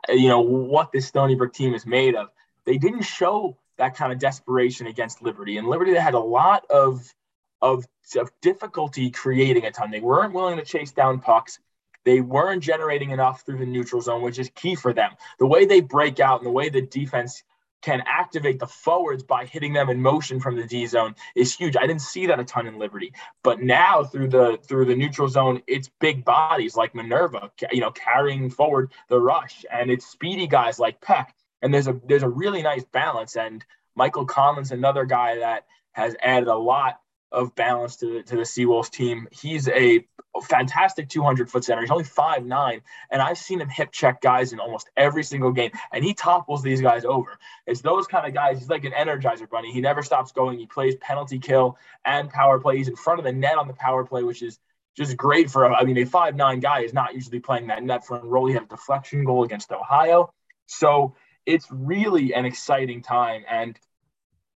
you 0.09 0.29
know, 0.29 0.41
what 0.41 0.93
this 0.93 1.07
Stony 1.07 1.35
Brook 1.35 1.53
team 1.53 1.75
is 1.75 1.85
made 1.87 2.15
of. 2.15 2.29
They 2.65 2.79
didn't 2.79 3.03
show 3.03 3.57
that 3.79 3.97
kind 3.97 4.13
of 4.13 4.19
desperation 4.19 4.87
against 4.87 5.23
Liberty, 5.23 5.57
and 5.57 5.67
Liberty 5.67 5.93
they 5.93 6.01
had 6.01 6.15
a 6.15 6.21
lot 6.21 6.65
of 6.71 7.13
of, 7.61 7.87
of 8.17 8.31
difficulty 8.43 9.11
creating 9.11 9.65
a 9.65 9.71
ton. 9.71 9.91
They 9.91 10.01
weren't 10.01 10.35
willing 10.35 10.59
to 10.59 10.65
chase 10.65 10.93
down 10.93 11.21
pucks. 11.21 11.61
They 12.05 12.21
weren't 12.21 12.63
generating 12.63 13.11
enough 13.11 13.47
through 13.47 13.59
the 13.59 13.67
neutral 13.67 14.03
zone, 14.03 14.23
which 14.23 14.41
is 14.41 14.51
key 14.55 14.75
for 14.75 14.93
them. 14.93 15.13
The 15.39 15.47
way 15.47 15.65
they 15.65 15.81
break 15.81 16.19
out 16.19 16.41
and 16.41 16.47
the 16.47 16.53
way 16.53 16.69
the 16.69 16.83
defense 16.83 17.45
can 17.83 18.03
activate 18.07 18.59
the 18.59 18.67
forwards 18.67 19.23
by 19.23 19.45
hitting 19.45 19.73
them 19.73 19.91
in 19.91 20.01
motion 20.01 20.41
from 20.41 20.57
the 20.57 20.65
D 20.65 20.87
zone 20.87 21.15
is 21.35 21.55
huge. 21.55 21.77
I 21.77 21.87
didn't 21.87 22.01
see 22.01 22.27
that 22.27 22.41
a 22.41 22.45
ton 22.45 22.67
in 22.67 22.79
Liberty, 22.79 23.13
but 23.43 23.61
now 23.61 24.05
through 24.05 24.29
the 24.29 24.59
through 24.67 24.87
the 24.87 24.97
neutral 24.97 25.29
zone, 25.29 25.63
it's 25.67 25.91
big 26.01 26.25
bodies 26.25 26.77
like 26.77 26.95
Minerva, 26.95 27.51
you 27.73 27.81
know, 27.81 27.91
carrying 27.91 28.51
forward 28.51 28.93
the 29.09 29.21
rush, 29.21 29.65
and 29.71 29.91
it's 29.91 30.07
speedy 30.07 30.47
guys 30.47 30.79
like 30.79 31.01
Peck. 31.01 31.35
And 31.61 31.73
there's 31.73 31.89
a 31.89 32.01
there's 32.07 32.23
a 32.23 32.29
really 32.29 32.63
nice 32.63 32.85
balance. 32.85 33.37
And 33.37 33.65
Michael 33.95 34.27
Conlon, 34.27 34.71
another 34.71 35.05
guy 35.05 35.39
that 35.39 35.67
has 35.93 36.17
added 36.23 36.49
a 36.49 36.57
lot 36.57 37.02
of 37.33 37.55
balance 37.55 37.97
to 37.97 38.15
the, 38.15 38.23
to 38.23 38.37
the 38.37 38.43
Seawolves 38.43 38.91
team. 38.91 39.27
He's 39.33 39.69
a 39.69 40.05
fantastic 40.45 41.09
200 41.09 41.51
foot 41.51 41.65
center. 41.65 41.81
He's 41.81 41.91
only 41.91 42.05
five 42.05 42.45
nine, 42.45 42.83
and 43.11 43.21
I've 43.21 43.39
seen 43.39 43.61
him 43.61 43.69
hip 43.69 43.91
check 43.93 44.21
guys 44.21 44.53
in 44.53 44.61
almost 44.61 44.91
every 44.97 45.25
single 45.25 45.53
game, 45.53 45.71
and 45.93 46.05
he 46.05 46.15
topples 46.15 46.63
these 46.63 46.81
guys 46.81 47.05
over. 47.05 47.39
It's 47.67 47.81
those 47.81 48.07
kind 48.07 48.27
of 48.27 48.35
guys. 48.35 48.59
He's 48.59 48.69
like 48.69 48.85
an 48.85 48.93
energizer 48.93 49.49
bunny. 49.49 49.73
He 49.73 49.81
never 49.81 50.03
stops 50.03 50.33
going. 50.33 50.59
He 50.59 50.67
plays 50.67 50.95
penalty 50.97 51.39
kill 51.39 51.77
and 52.05 52.31
power 52.31 52.61
play. 52.61 52.77
He's 52.77 52.89
in 52.89 52.97
front 52.97 53.19
of 53.19 53.25
the 53.25 53.33
net 53.33 53.59
on 53.59 53.67
the 53.67 53.75
power 53.75 54.05
play, 54.05 54.23
which 54.23 54.43
is 54.43 54.59
just 54.97 55.17
great 55.17 55.51
for. 55.51 55.73
I 55.73 55.85
mean, 55.85 55.99
a 55.99 56.05
five 56.05 56.37
nine 56.37 56.61
guy 56.61 56.81
is 56.81 56.93
not 56.93 57.15
usually 57.15 57.41
playing 57.41 57.69
that 57.69 57.83
net 57.83 58.07
front 58.07 58.25
role. 58.25 58.47
He 58.47 58.55
had 58.55 58.65
a 58.65 58.67
deflection 58.67 59.25
goal 59.25 59.45
against 59.45 59.73
Ohio, 59.73 60.33
so 60.67 61.15
it's 61.47 61.67
really 61.71 62.35
an 62.35 62.45
exciting 62.45 63.03
time, 63.03 63.45
and 63.49 63.79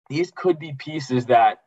these 0.09 0.31
could 0.35 0.59
be 0.59 0.73
pieces 0.73 1.27
that 1.27 1.64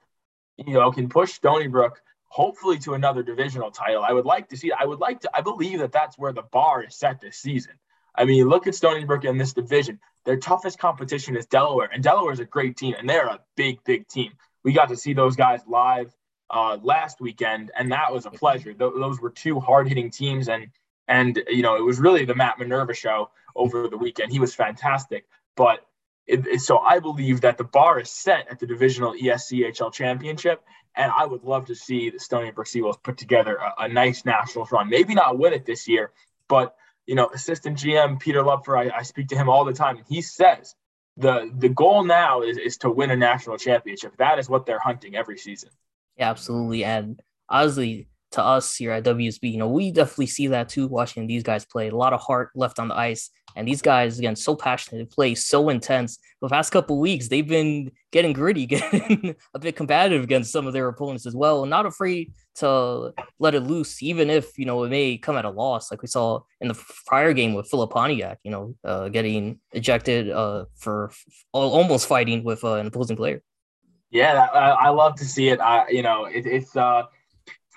you 0.58 0.74
know, 0.74 0.90
can 0.90 1.08
push 1.08 1.32
Stony 1.32 1.68
Brook 1.68 2.02
hopefully 2.28 2.78
to 2.78 2.94
another 2.94 3.22
divisional 3.22 3.70
title. 3.70 4.04
I 4.06 4.12
would 4.12 4.26
like 4.26 4.48
to 4.50 4.56
see. 4.56 4.70
I 4.72 4.84
would 4.84 4.98
like 4.98 5.20
to. 5.20 5.30
I 5.34 5.40
believe 5.40 5.78
that 5.78 5.92
that's 5.92 6.18
where 6.18 6.32
the 6.32 6.42
bar 6.42 6.84
is 6.84 6.94
set 6.94 7.20
this 7.20 7.36
season. 7.36 7.72
I 8.14 8.24
mean, 8.24 8.48
look 8.48 8.66
at 8.66 8.74
Stony 8.74 9.04
Brook 9.04 9.24
in 9.24 9.38
this 9.38 9.52
division. 9.52 10.00
Their 10.24 10.36
toughest 10.36 10.78
competition 10.78 11.36
is 11.36 11.46
Delaware, 11.46 11.88
and 11.92 12.02
Delaware 12.02 12.32
is 12.32 12.40
a 12.40 12.44
great 12.44 12.76
team, 12.76 12.94
and 12.98 13.08
they're 13.08 13.26
a 13.26 13.40
big, 13.56 13.82
big 13.84 14.08
team. 14.08 14.32
We 14.64 14.72
got 14.72 14.88
to 14.88 14.96
see 14.96 15.14
those 15.14 15.36
guys 15.36 15.60
live 15.66 16.14
uh, 16.50 16.78
last 16.82 17.20
weekend, 17.20 17.70
and 17.78 17.92
that 17.92 18.12
was 18.12 18.26
a 18.26 18.30
pleasure. 18.30 18.74
Th- 18.74 18.92
those 18.94 19.20
were 19.20 19.30
two 19.30 19.60
hard 19.60 19.88
hitting 19.88 20.10
teams, 20.10 20.48
and 20.48 20.68
and 21.06 21.40
you 21.48 21.62
know 21.62 21.76
it 21.76 21.84
was 21.84 21.98
really 21.98 22.24
the 22.24 22.34
Matt 22.34 22.58
Minerva 22.58 22.94
show 22.94 23.30
over 23.54 23.88
the 23.88 23.96
weekend. 23.96 24.32
He 24.32 24.40
was 24.40 24.54
fantastic, 24.54 25.24
but 25.56 25.86
it, 26.28 26.60
so 26.60 26.78
I 26.78 27.00
believe 27.00 27.40
that 27.40 27.58
the 27.58 27.64
bar 27.64 28.00
is 28.00 28.10
set 28.10 28.48
at 28.50 28.58
the 28.58 28.66
divisional 28.66 29.14
ESCHL 29.14 29.92
championship, 29.92 30.62
and 30.94 31.10
I 31.16 31.24
would 31.24 31.42
love 31.42 31.66
to 31.66 31.74
see 31.74 32.10
the 32.10 32.20
Stony 32.20 32.50
Brook 32.50 32.66
Seawolves 32.66 33.02
put 33.02 33.16
together 33.16 33.56
a, 33.56 33.84
a 33.84 33.88
nice 33.88 34.24
nationals 34.24 34.70
run. 34.70 34.88
Maybe 34.88 35.14
not 35.14 35.38
win 35.38 35.52
it 35.52 35.64
this 35.64 35.88
year, 35.88 36.12
but 36.48 36.74
you 37.06 37.14
know, 37.14 37.30
assistant 37.32 37.78
GM 37.78 38.20
Peter 38.20 38.42
Lupfer, 38.42 38.78
I, 38.78 38.98
I 38.98 39.02
speak 39.02 39.28
to 39.28 39.36
him 39.36 39.48
all 39.48 39.64
the 39.64 39.72
time. 39.72 39.96
And 39.96 40.06
he 40.06 40.20
says 40.20 40.74
the 41.16 41.50
the 41.56 41.70
goal 41.70 42.04
now 42.04 42.42
is, 42.42 42.58
is 42.58 42.76
to 42.78 42.90
win 42.90 43.10
a 43.10 43.16
national 43.16 43.56
championship. 43.56 44.16
That 44.18 44.38
is 44.38 44.48
what 44.48 44.66
they're 44.66 44.78
hunting 44.78 45.16
every 45.16 45.38
season. 45.38 45.70
Yeah, 46.16 46.30
absolutely. 46.30 46.84
And 46.84 47.20
honestly, 47.48 48.08
to 48.32 48.42
us 48.42 48.76
here 48.76 48.92
at 48.92 49.04
WUSB, 49.04 49.52
you 49.52 49.58
know, 49.58 49.68
we 49.68 49.90
definitely 49.90 50.26
see 50.26 50.48
that 50.48 50.68
too, 50.68 50.86
watching 50.86 51.26
these 51.26 51.42
guys 51.42 51.64
play. 51.64 51.88
A 51.88 51.96
lot 51.96 52.12
of 52.12 52.20
heart 52.20 52.50
left 52.54 52.78
on 52.78 52.88
the 52.88 52.94
ice. 52.94 53.30
And 53.56 53.66
these 53.66 53.82
guys, 53.82 54.18
again, 54.18 54.36
so 54.36 54.54
passionate, 54.54 54.98
they 54.98 55.04
play 55.06 55.34
so 55.34 55.70
intense. 55.70 56.18
The 56.42 56.48
past 56.48 56.70
couple 56.70 56.96
of 56.96 57.00
weeks, 57.00 57.28
they've 57.28 57.46
been 57.46 57.90
getting 58.12 58.32
gritty, 58.32 58.66
getting 58.66 59.34
a 59.54 59.58
bit 59.58 59.76
competitive 59.76 60.22
against 60.22 60.52
some 60.52 60.66
of 60.66 60.72
their 60.74 60.88
opponents 60.88 61.26
as 61.26 61.34
well. 61.34 61.64
Not 61.64 61.86
afraid 61.86 62.32
to 62.56 63.14
let 63.38 63.54
it 63.54 63.60
loose, 63.60 64.02
even 64.02 64.30
if, 64.30 64.58
you 64.58 64.66
know, 64.66 64.84
it 64.84 64.90
may 64.90 65.16
come 65.16 65.36
at 65.36 65.44
a 65.44 65.50
loss, 65.50 65.90
like 65.90 66.02
we 66.02 66.08
saw 66.08 66.40
in 66.60 66.68
the 66.68 66.80
prior 67.06 67.32
game 67.32 67.54
with 67.54 67.68
Philip 67.68 67.90
Pontiac, 67.90 68.38
you 68.42 68.50
know, 68.50 68.74
uh, 68.84 69.08
getting 69.08 69.58
ejected 69.72 70.30
uh, 70.30 70.66
for 70.76 71.10
almost 71.52 72.06
fighting 72.06 72.44
with 72.44 72.62
uh, 72.62 72.74
an 72.74 72.86
opposing 72.86 73.16
player. 73.16 73.42
Yeah, 74.10 74.48
I, 74.54 74.86
I 74.86 74.88
love 74.90 75.16
to 75.16 75.24
see 75.24 75.48
it. 75.48 75.60
I, 75.60 75.88
you 75.88 76.02
know, 76.02 76.26
it, 76.26 76.46
it's, 76.46 76.76
uh, 76.76 77.04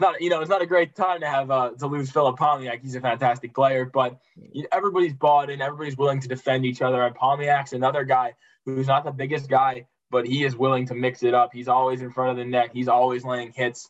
not 0.01 0.21
you 0.21 0.29
know 0.29 0.41
it's 0.41 0.49
not 0.49 0.61
a 0.61 0.65
great 0.65 0.95
time 0.95 1.21
to 1.21 1.27
have 1.27 1.49
uh, 1.49 1.71
to 1.79 1.87
lose 1.87 2.11
Philip 2.11 2.37
Pontiac. 2.37 2.81
He's 2.81 2.95
a 2.95 3.01
fantastic 3.01 3.53
player, 3.53 3.85
but 3.85 4.19
you 4.51 4.63
know, 4.63 4.67
everybody's 4.71 5.13
bought 5.13 5.49
in. 5.49 5.61
Everybody's 5.61 5.97
willing 5.97 6.19
to 6.19 6.27
defend 6.27 6.65
each 6.65 6.81
other. 6.81 7.01
And 7.03 7.15
Pontiac's 7.15 7.73
another 7.73 8.03
guy 8.03 8.33
who's 8.65 8.87
not 8.87 9.05
the 9.05 9.11
biggest 9.11 9.49
guy, 9.49 9.85
but 10.09 10.27
he 10.27 10.43
is 10.43 10.55
willing 10.55 10.87
to 10.87 10.95
mix 10.95 11.23
it 11.23 11.33
up. 11.33 11.51
He's 11.53 11.67
always 11.67 12.01
in 12.01 12.11
front 12.11 12.31
of 12.31 12.37
the 12.37 12.45
net. 12.45 12.71
He's 12.73 12.87
always 12.87 13.23
laying 13.23 13.51
hits, 13.53 13.89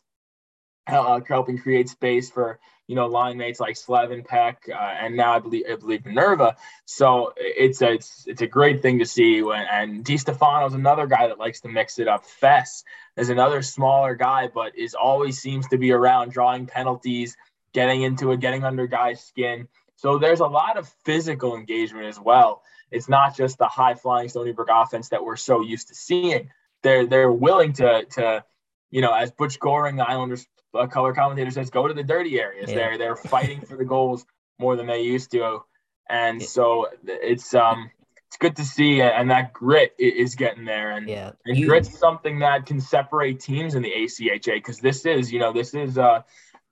uh, 0.86 1.20
helping 1.26 1.58
create 1.58 1.88
space 1.88 2.30
for 2.30 2.60
you 2.92 2.96
know 2.96 3.06
line 3.06 3.38
mates 3.38 3.58
like 3.58 3.74
Slevin 3.74 4.22
Peck, 4.22 4.68
uh, 4.68 4.74
and 4.74 5.16
now 5.16 5.32
I 5.32 5.38
believe 5.38 5.64
I 5.66 5.76
believe 5.76 6.04
Minerva. 6.04 6.56
So 6.84 7.32
it's 7.38 7.80
a 7.80 7.94
it's, 7.94 8.26
it's 8.26 8.42
a 8.42 8.46
great 8.46 8.82
thing 8.82 8.98
to 8.98 9.06
see. 9.06 9.40
When 9.40 9.64
and 9.72 10.04
Di 10.04 10.18
Stefano's 10.18 10.74
another 10.74 11.06
guy 11.06 11.28
that 11.28 11.38
likes 11.38 11.62
to 11.62 11.70
mix 11.70 11.98
it 11.98 12.06
up. 12.06 12.26
Fess 12.26 12.84
is 13.16 13.30
another 13.30 13.62
smaller 13.62 14.14
guy, 14.14 14.50
but 14.54 14.76
is 14.76 14.94
always 14.94 15.40
seems 15.40 15.68
to 15.68 15.78
be 15.78 15.90
around 15.90 16.32
drawing 16.32 16.66
penalties, 16.66 17.34
getting 17.72 18.02
into 18.02 18.30
it, 18.32 18.40
getting 18.40 18.62
under 18.62 18.86
guys' 18.86 19.24
skin. 19.24 19.68
So 19.96 20.18
there's 20.18 20.40
a 20.40 20.46
lot 20.46 20.76
of 20.76 20.86
physical 21.06 21.56
engagement 21.56 22.08
as 22.08 22.20
well. 22.20 22.60
It's 22.90 23.08
not 23.08 23.34
just 23.34 23.56
the 23.56 23.68
high 23.68 23.94
flying 23.94 24.28
Stony 24.28 24.52
Brook 24.52 24.68
offense 24.70 25.08
that 25.08 25.24
we're 25.24 25.36
so 25.36 25.62
used 25.62 25.88
to 25.88 25.94
seeing. 25.94 26.50
They're 26.82 27.06
they're 27.06 27.32
willing 27.32 27.72
to 27.74 28.04
to 28.16 28.44
you 28.90 29.00
know, 29.00 29.14
as 29.14 29.30
Butch 29.30 29.58
Goring, 29.58 29.96
the 29.96 30.06
Islanders 30.06 30.46
uh, 30.74 30.86
color 30.86 31.12
commentator 31.14 31.50
says, 31.50 31.70
go 31.70 31.86
to 31.86 31.94
the 31.94 32.02
dirty 32.02 32.40
areas. 32.40 32.70
Yeah. 32.70 32.76
They're 32.76 32.98
they're 32.98 33.16
fighting 33.16 33.60
for 33.60 33.76
the 33.76 33.84
goals 33.84 34.24
more 34.58 34.76
than 34.76 34.86
they 34.86 35.02
used 35.02 35.30
to, 35.32 35.60
and 36.08 36.40
yeah. 36.40 36.46
so 36.46 36.88
it's 37.04 37.54
um 37.54 37.90
it's 38.28 38.38
good 38.38 38.56
to 38.56 38.64
see, 38.64 39.02
and 39.02 39.30
that 39.30 39.52
grit 39.52 39.94
is 39.98 40.34
getting 40.36 40.64
there, 40.64 40.92
and 40.92 41.08
yeah, 41.08 41.32
and 41.44 41.56
you, 41.56 41.66
grit's 41.66 41.98
something 41.98 42.38
that 42.38 42.66
can 42.66 42.80
separate 42.80 43.40
teams 43.40 43.74
in 43.74 43.82
the 43.82 43.92
ACHA 43.92 44.54
because 44.54 44.78
this 44.78 45.04
is 45.04 45.30
you 45.30 45.38
know 45.38 45.52
this 45.52 45.74
is 45.74 45.98
uh 45.98 46.22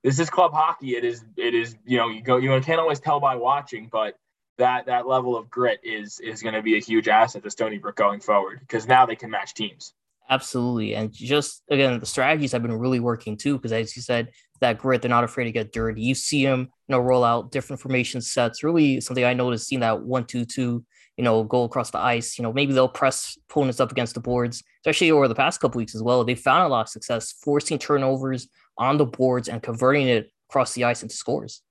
this 0.02 0.19
is 0.19 0.30
club 0.30 0.52
hockey. 0.52 0.97
It 0.97 1.04
is 1.04 1.23
it 1.37 1.54
is 1.54 1.76
you 1.85 1.99
know 1.99 2.09
you 2.09 2.23
go 2.23 2.38
you 2.38 2.59
can't 2.61 2.80
always 2.80 3.00
tell 3.00 3.21
by 3.21 3.37
watching, 3.37 3.88
but 3.92 4.19
that 4.57 4.87
that 4.87 5.07
level 5.07 5.37
of 5.37 5.50
grit 5.50 5.80
is 5.83 6.21
is 6.21 6.42
going 6.42 6.54
to 6.54 6.62
be 6.62 6.76
a 6.76 6.80
huge 6.80 7.09
asset 7.09 7.42
to 7.42 7.50
Stony 7.50 7.78
Brook 7.78 7.97
going 7.97 8.21
forward 8.21 8.61
because 8.61 8.87
now 8.87 9.04
they 9.07 9.16
can 9.16 9.30
match 9.30 9.54
teams. 9.54 9.92
Absolutely. 10.30 10.94
And 10.94 11.12
just 11.12 11.64
again, 11.70 11.99
the 11.99 12.06
strategies 12.06 12.52
have 12.52 12.62
been 12.62 12.78
really 12.78 13.00
working 13.00 13.37
too, 13.37 13.56
because 13.56 13.72
as 13.72 13.96
you 13.96 14.02
said, 14.02 14.30
that 14.60 14.78
grit, 14.78 15.02
they're 15.02 15.08
not 15.08 15.25
afraid 15.25 15.44
to 15.44 15.52
get 15.52 15.72
dirty. 15.72 16.02
You 16.02 16.14
see 16.14 16.44
them, 16.44 16.60
you 16.60 16.92
know, 16.92 17.00
roll 17.00 17.25
out 17.25 17.50
different 17.50 17.80
formation 17.80 18.20
sets. 18.20 18.62
Really 18.62 19.00
something 19.00 19.25
I 19.25 19.34
noticed 19.34 19.66
seeing 19.66 19.80
that 19.80 20.02
one, 20.02 20.25
two, 20.25 20.44
two, 20.44 20.84
you 21.16 21.25
know, 21.25 21.42
go 21.42 21.64
across 21.64 21.90
the 21.90 21.99
ice. 21.99 22.38
You 22.38 22.44
know, 22.44 22.52
maybe 22.52 22.72
they'll 22.72 22.88
press 22.88 23.37
opponents 23.50 23.80
up 23.80 23.90
against 23.90 24.14
the 24.14 24.20
boards, 24.20 24.62
especially 24.84 25.10
over 25.10 25.26
the 25.26 25.34
past 25.34 25.60
couple 25.60 25.78
weeks 25.78 25.96
as 25.96 26.02
well. 26.02 26.22
They 26.25 26.37
found 26.37 26.64
a 26.64 26.68
lot 26.68 26.82
of 26.82 26.88
success 26.90 27.32
forcing 27.42 27.78
turnovers 27.78 28.49
on 28.78 28.99
the 28.99 29.06
boards 29.06 29.49
and 29.49 29.62
converting 29.62 30.06
it 30.08 30.30
across 30.49 30.75
the 30.75 30.84
ice 30.84 31.02
into 31.02 31.16
scores. 31.16 31.62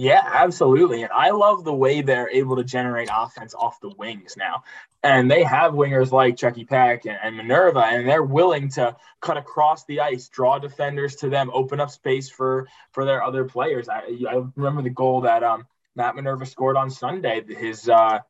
Yeah, 0.00 0.22
absolutely. 0.24 1.02
And 1.02 1.10
I 1.10 1.30
love 1.30 1.64
the 1.64 1.74
way 1.74 2.02
they're 2.02 2.30
able 2.30 2.54
to 2.54 2.62
generate 2.62 3.08
offense 3.12 3.52
off 3.52 3.80
the 3.80 3.88
wings 3.88 4.36
now. 4.36 4.62
And 5.02 5.28
they 5.28 5.42
have 5.42 5.72
wingers 5.72 6.12
like 6.12 6.36
Chucky 6.36 6.64
Peck 6.64 7.04
and, 7.04 7.18
and, 7.20 7.36
Minerva, 7.36 7.80
and 7.80 8.08
they're 8.08 8.22
willing 8.22 8.68
to 8.70 8.94
cut 9.20 9.36
across 9.36 9.84
the 9.86 9.98
ice, 9.98 10.28
draw 10.28 10.60
defenders 10.60 11.16
to 11.16 11.28
them, 11.28 11.50
open 11.52 11.80
up 11.80 11.90
space 11.90 12.30
for 12.30 12.68
for 12.92 13.04
their 13.04 13.24
other 13.24 13.44
players. 13.44 13.88
I, 13.88 14.02
I 14.30 14.44
remember 14.54 14.82
the 14.82 14.90
goal 14.90 15.22
that 15.22 15.42
um, 15.42 15.66
Matt 15.96 16.14
Minerva 16.14 16.46
scored 16.46 16.76
on 16.76 16.90
Sunday. 16.90 17.42
His 17.48 17.88
uh, 17.88 18.20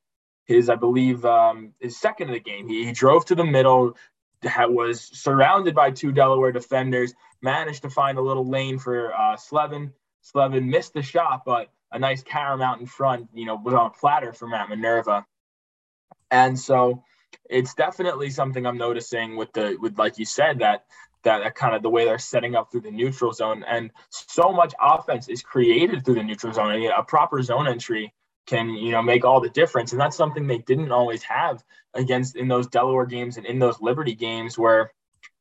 his 0.47 0.71
I 0.71 0.77
believe 0.77 1.27
um, 1.27 1.75
his 1.81 2.01
second 2.01 2.31
of 2.31 2.35
the 2.35 2.41
game. 2.41 2.67
He, 2.67 2.87
he 2.87 2.93
drove 2.93 3.27
to 3.27 3.35
the 3.35 3.45
middle, 3.45 3.95
was 4.43 5.03
surrounded 5.03 5.75
by 5.75 5.91
two 5.91 6.13
Delaware 6.13 6.53
defenders, 6.53 7.13
managed 7.43 7.83
to 7.83 7.91
find 7.91 8.17
a 8.17 8.23
little 8.23 8.49
lane 8.49 8.79
for 8.79 9.13
uh, 9.13 9.37
Slevin 9.37 9.93
Slevin 10.33 10.69
missed 10.69 10.93
the 10.95 11.03
shot, 11.03 11.43
but 11.47 11.71
a 11.91 11.99
nice 11.99 12.23
carom 12.23 12.61
out 12.61 12.81
in 12.81 12.87
front, 12.87 13.29
you 13.33 13.47
know, 13.47 13.57
was 13.57 13.75
on 13.75 13.87
a 13.87 13.91
platter 13.91 14.33
for 14.33 14.47
Matt 14.47 14.69
Minerva. 14.69 15.25
And 16.31 16.59
so 16.59 17.03
it's 17.49 17.75
definitely 17.75 18.31
something 18.31 18.67
I'm 18.67 18.77
noticing 18.77 19.37
with 19.37 19.53
the 19.53 19.77
with 19.81 19.99
like 19.99 20.19
you 20.19 20.27
said 20.27 20.59
that 20.59 20.85
that, 21.25 21.55
kind 21.55 21.75
of 21.75 21.83
the 21.83 21.91
way 21.91 22.05
they're 22.05 22.19
setting 22.19 22.55
up 22.55 22.71
through 22.71 22.83
the 22.83 22.91
neutral 22.91 23.33
zone 23.33 23.65
and 23.67 23.91
so 24.11 24.53
much 24.53 24.73
offense 24.81 25.29
is 25.29 25.43
created 25.43 26.05
through 26.05 26.15
the 26.15 26.23
neutral 26.23 26.53
zone. 26.53 26.87
A 26.87 27.03
proper 27.03 27.43
zone 27.43 27.67
entry 27.67 28.13
can 28.47 28.71
you 28.71 28.93
know 28.93 29.03
make 29.03 29.25
all 29.25 29.41
the 29.41 29.51
difference, 29.51 29.93
and 29.93 30.01
that's 30.01 30.17
something 30.17 30.47
they 30.47 30.59
didn't 30.59 30.93
always 30.93 31.23
have 31.23 31.63
against 31.95 32.37
in 32.37 32.49
those 32.49 32.67
Delaware 32.67 33.07
games 33.07 33.39
and 33.39 33.47
in 33.47 33.59
those 33.59 33.81
Liberty 33.81 34.15
games 34.15 34.59
where 34.59 34.93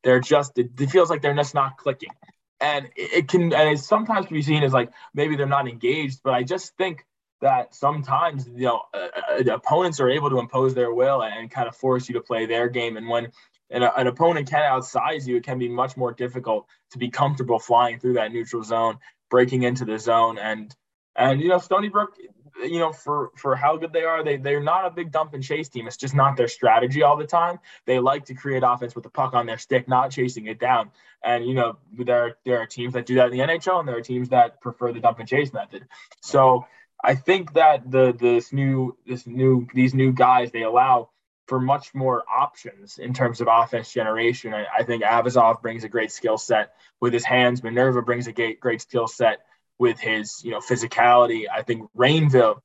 they're 0.04 0.22
just 0.22 0.58
it 0.58 0.90
feels 0.90 1.10
like 1.10 1.22
they're 1.22 1.36
just 1.36 1.56
not 1.56 1.78
clicking 1.78 2.12
and 2.60 2.90
it 2.96 3.28
can 3.28 3.54
and 3.54 3.70
it 3.70 3.80
sometimes 3.80 4.26
can 4.26 4.36
be 4.36 4.42
seen 4.42 4.64
as 4.64 4.74
like 4.74 4.92
maybe 5.14 5.36
they're 5.36 5.46
not 5.46 5.68
engaged 5.68 6.22
but 6.24 6.34
i 6.34 6.44
just 6.44 6.76
think 6.78 7.06
that 7.42 7.74
sometimes 7.74 8.48
you 8.48 8.66
know 8.66 8.82
uh, 8.94 9.08
uh, 9.40 9.54
opponents 9.54 10.00
are 10.00 10.10
able 10.10 10.30
to 10.30 10.40
impose 10.40 10.74
their 10.74 10.94
will 10.94 11.22
and 11.22 11.52
kind 11.52 11.68
of 11.68 11.76
force 11.76 12.08
you 12.10 12.14
to 12.14 12.22
play 12.22 12.46
their 12.46 12.68
game. 12.68 12.98
And 12.98 13.08
when 13.08 13.32
an, 13.70 13.84
an 13.84 14.08
opponent 14.08 14.50
can 14.50 14.64
outsize 14.64 15.28
you 15.28 15.38
it 15.38 15.44
can 15.44 15.60
be 15.60 15.70
much 15.70 15.98
more 15.98 16.14
difficult 16.14 16.66
to 16.92 16.98
be 16.98 17.10
comfortable 17.10 17.60
flying 17.60 18.00
through 18.00 18.14
that 18.14 18.32
neutral 18.32 18.64
zone 18.64 18.98
breaking 19.30 19.64
into 19.64 19.86
the 19.86 20.00
zone. 20.00 20.38
And 20.38 20.76
and 21.16 21.42
you 21.42 21.50
know 21.50 21.60
stony 21.60 21.90
brook 21.90 22.16
you 22.60 22.80
know, 22.80 22.92
for 22.92 23.32
for 23.36 23.56
how 23.56 23.78
good 23.78 23.94
they 23.94 24.04
are, 24.04 24.24
they 24.24 24.38
they're 24.38 24.64
not 24.64 24.86
a 24.86 24.90
big 24.90 25.12
dump 25.12 25.34
and 25.34 25.44
chase 25.44 25.70
team. 25.70 25.88
It's 25.88 25.98
just 25.98 26.16
not 26.16 26.38
their 26.38 26.48
strategy 26.48 27.04
all 27.04 27.18
the 27.18 27.28
time. 27.28 27.60
They 27.86 28.00
like 28.00 28.26
to 28.26 28.34
create 28.34 28.64
offense 28.66 28.96
with 28.96 29.04
the 29.04 29.10
puck 29.10 29.34
on 29.34 29.46
their 29.46 29.58
stick, 29.58 29.88
not 29.88 30.12
chasing 30.12 30.48
it 30.48 30.60
down. 30.60 30.92
And 31.24 31.46
you 31.46 31.54
know, 31.54 31.78
there 31.92 32.24
are, 32.24 32.38
there 32.46 32.60
are 32.60 32.66
teams 32.66 32.94
that 32.94 33.06
do 33.06 33.16
that 33.16 33.32
in 33.32 33.38
the 33.38 33.40
NHL, 33.40 33.80
and 33.80 33.88
there 33.88 33.98
are 33.98 34.02
teams 34.02 34.30
that 34.30 34.62
prefer 34.62 34.92
the 34.94 35.00
dump 35.00 35.20
and 35.20 35.28
chase 35.28 35.54
method. 35.54 35.88
So 36.22 36.66
I 37.04 37.16
think 37.16 37.54
that 37.54 37.90
the 37.90 38.14
this 38.18 38.52
new 38.52 38.98
this 39.06 39.28
new 39.28 39.68
these 39.74 39.94
new 39.94 40.12
guys 40.12 40.52
they 40.52 40.64
allow 40.64 41.10
for 41.48 41.60
much 41.60 41.94
more 41.96 42.24
options 42.28 42.98
in 42.98 43.14
terms 43.14 43.40
of 43.40 43.48
offense 43.50 43.92
generation. 43.92 44.54
I, 44.54 44.66
I 44.80 44.84
think 44.84 45.04
Avazov 45.04 45.62
brings 45.62 45.84
a 45.86 45.90
great 45.90 46.12
skill 46.12 46.38
set 46.38 46.74
with 47.00 47.14
his 47.14 47.24
hands. 47.24 47.64
Minerva 47.64 48.02
brings 48.02 48.28
a 48.28 48.34
great 48.34 48.60
great 48.60 48.82
skill 48.82 49.08
set 49.08 49.40
with 49.80 50.00
his, 50.00 50.42
you 50.44 50.52
know, 50.52 50.60
physicality. 50.60 51.46
I 51.52 51.62
think 51.62 51.90
Rainville 51.96 52.60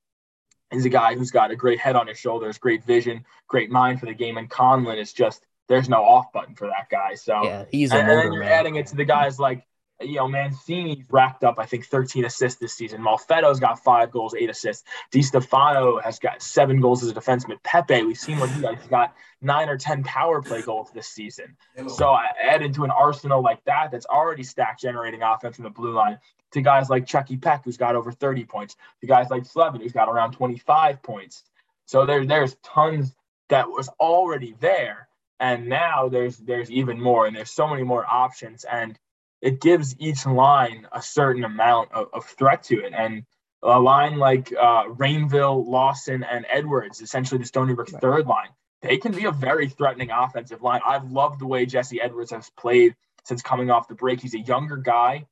is 0.73 0.85
a 0.85 0.89
guy 0.89 1.15
who's 1.15 1.31
got 1.31 1.51
a 1.51 1.57
great 1.57 1.79
head 1.79 1.97
on 1.97 2.07
his 2.07 2.19
shoulders, 2.19 2.59
great 2.59 2.85
vision, 2.85 3.25
great 3.49 3.71
mind 3.71 4.01
for 4.01 4.07
the 4.07 4.15
game. 4.15 4.39
And 4.39 4.49
Conlon 4.49 4.99
is 4.99 5.13
just 5.13 5.45
there's 5.69 5.89
no 5.89 6.03
off 6.05 6.33
button 6.33 6.55
for 6.55 6.67
that 6.69 6.89
guy. 6.91 7.15
So 7.15 7.45
yeah, 7.45 7.65
he's 7.71 7.93
and, 7.93 8.01
and 8.01 8.09
then 8.09 8.33
you're 8.33 8.43
man. 8.43 8.53
adding 8.53 8.77
it 8.77 8.87
to 8.89 8.97
the 8.97 9.05
guys 9.05 9.39
like 9.39 9.67
you 10.05 10.17
know, 10.17 10.29
Mancini's 10.29 11.05
racked 11.11 11.45
up, 11.45 11.59
I 11.59 11.67
think, 11.67 11.87
13 11.87 12.25
assists 12.25 12.61
this 12.61 12.73
season. 12.73 13.03
Malfetto's 13.03 13.61
got 13.61 13.83
five 13.83 14.11
goals, 14.11 14.35
eight 14.35 14.51
assists. 14.51 14.85
Di 15.11 15.23
Stefano 15.23 16.01
has 16.01 16.19
got 16.19 16.43
seven 16.43 16.81
goals 16.81 17.03
as 17.03 17.11
a 17.11 17.15
defenseman. 17.15 17.63
Pepe, 17.63 18.03
we've 18.03 18.19
seen 18.19 18.39
what 18.39 18.51
he 18.51 18.63
has. 18.63 18.79
He's 18.79 18.89
got 18.89 19.15
nine 19.41 19.69
or 19.69 19.77
10 19.77 20.05
power 20.05 20.43
play 20.43 20.63
goals 20.63 20.91
this 20.93 21.09
season. 21.09 21.57
So 21.89 22.11
I 22.11 22.29
added 22.43 22.75
to 22.75 22.85
an 22.85 22.91
arsenal 22.91 23.43
like 23.43 23.65
that 23.65 23.91
that's 23.91 24.07
already 24.07 24.43
stacked 24.43 24.81
generating 24.81 25.23
offense 25.23 25.57
from 25.57 25.65
the 25.65 25.71
blue 25.71 25.93
line 25.93 26.19
to 26.53 26.61
guys 26.61 26.91
like 26.91 27.07
Chucky 27.07 27.37
Peck, 27.37 27.65
who's 27.65 27.77
got 27.77 27.97
over 27.97 28.13
30 28.13 28.45
points, 28.45 28.77
to 29.01 29.07
guys 29.07 29.31
like 29.31 29.45
Slevin, 29.45 29.81
who's 29.81 29.93
got 29.93 30.09
around 30.09 30.33
25 30.33 31.03
points. 31.03 31.45
So 31.87 32.07
there, 32.07 32.25
there's 32.25 32.57
tons 32.63 33.15
that 33.49 33.69
was 33.69 33.89
already 34.01 34.55
there. 34.61 35.09
And 35.41 35.69
now 35.69 36.09
there's 36.09 36.37
there's 36.39 36.71
even 36.71 37.01
more, 37.01 37.27
and 37.27 37.35
there's 37.35 37.51
so 37.51 37.67
many 37.67 37.83
more 37.83 38.07
options. 38.09 38.65
And 38.65 38.97
it 39.43 39.61
gives 39.61 39.95
each 39.99 40.25
line 40.25 40.87
a 40.93 41.03
certain 41.03 41.45
amount 41.45 41.93
of, 41.93 42.09
of 42.13 42.25
threat 42.25 42.63
to 42.65 42.85
it. 42.85 42.95
And 42.97 43.25
a 43.63 43.79
line 43.79 44.17
like 44.17 44.53
uh, 44.53 44.85
Rainville, 44.85 45.67
Lawson, 45.67 46.25
and 46.25 46.47
Edwards, 46.49 47.01
essentially 47.01 47.39
the 47.39 47.47
Stony 47.47 47.75
Brook 47.75 47.91
third 47.91 48.27
line, 48.27 48.49
they 48.81 48.97
can 48.97 49.13
be 49.13 49.27
a 49.27 49.33
very 49.33 49.69
threatening 49.69 50.11
offensive 50.11 50.63
line. 50.63 50.81
I've 50.87 51.11
loved 51.11 51.41
the 51.41 51.47
way 51.47 51.67
Jesse 51.67 52.01
Edwards 52.01 52.31
has 52.31 52.51
played 52.51 52.95
since 53.25 53.43
coming 53.43 53.71
off 53.71 53.89
the 53.89 53.95
break. 53.95 54.21
He's 54.21 54.35
a 54.35 54.41
younger 54.41 54.77
guy. 54.77 55.27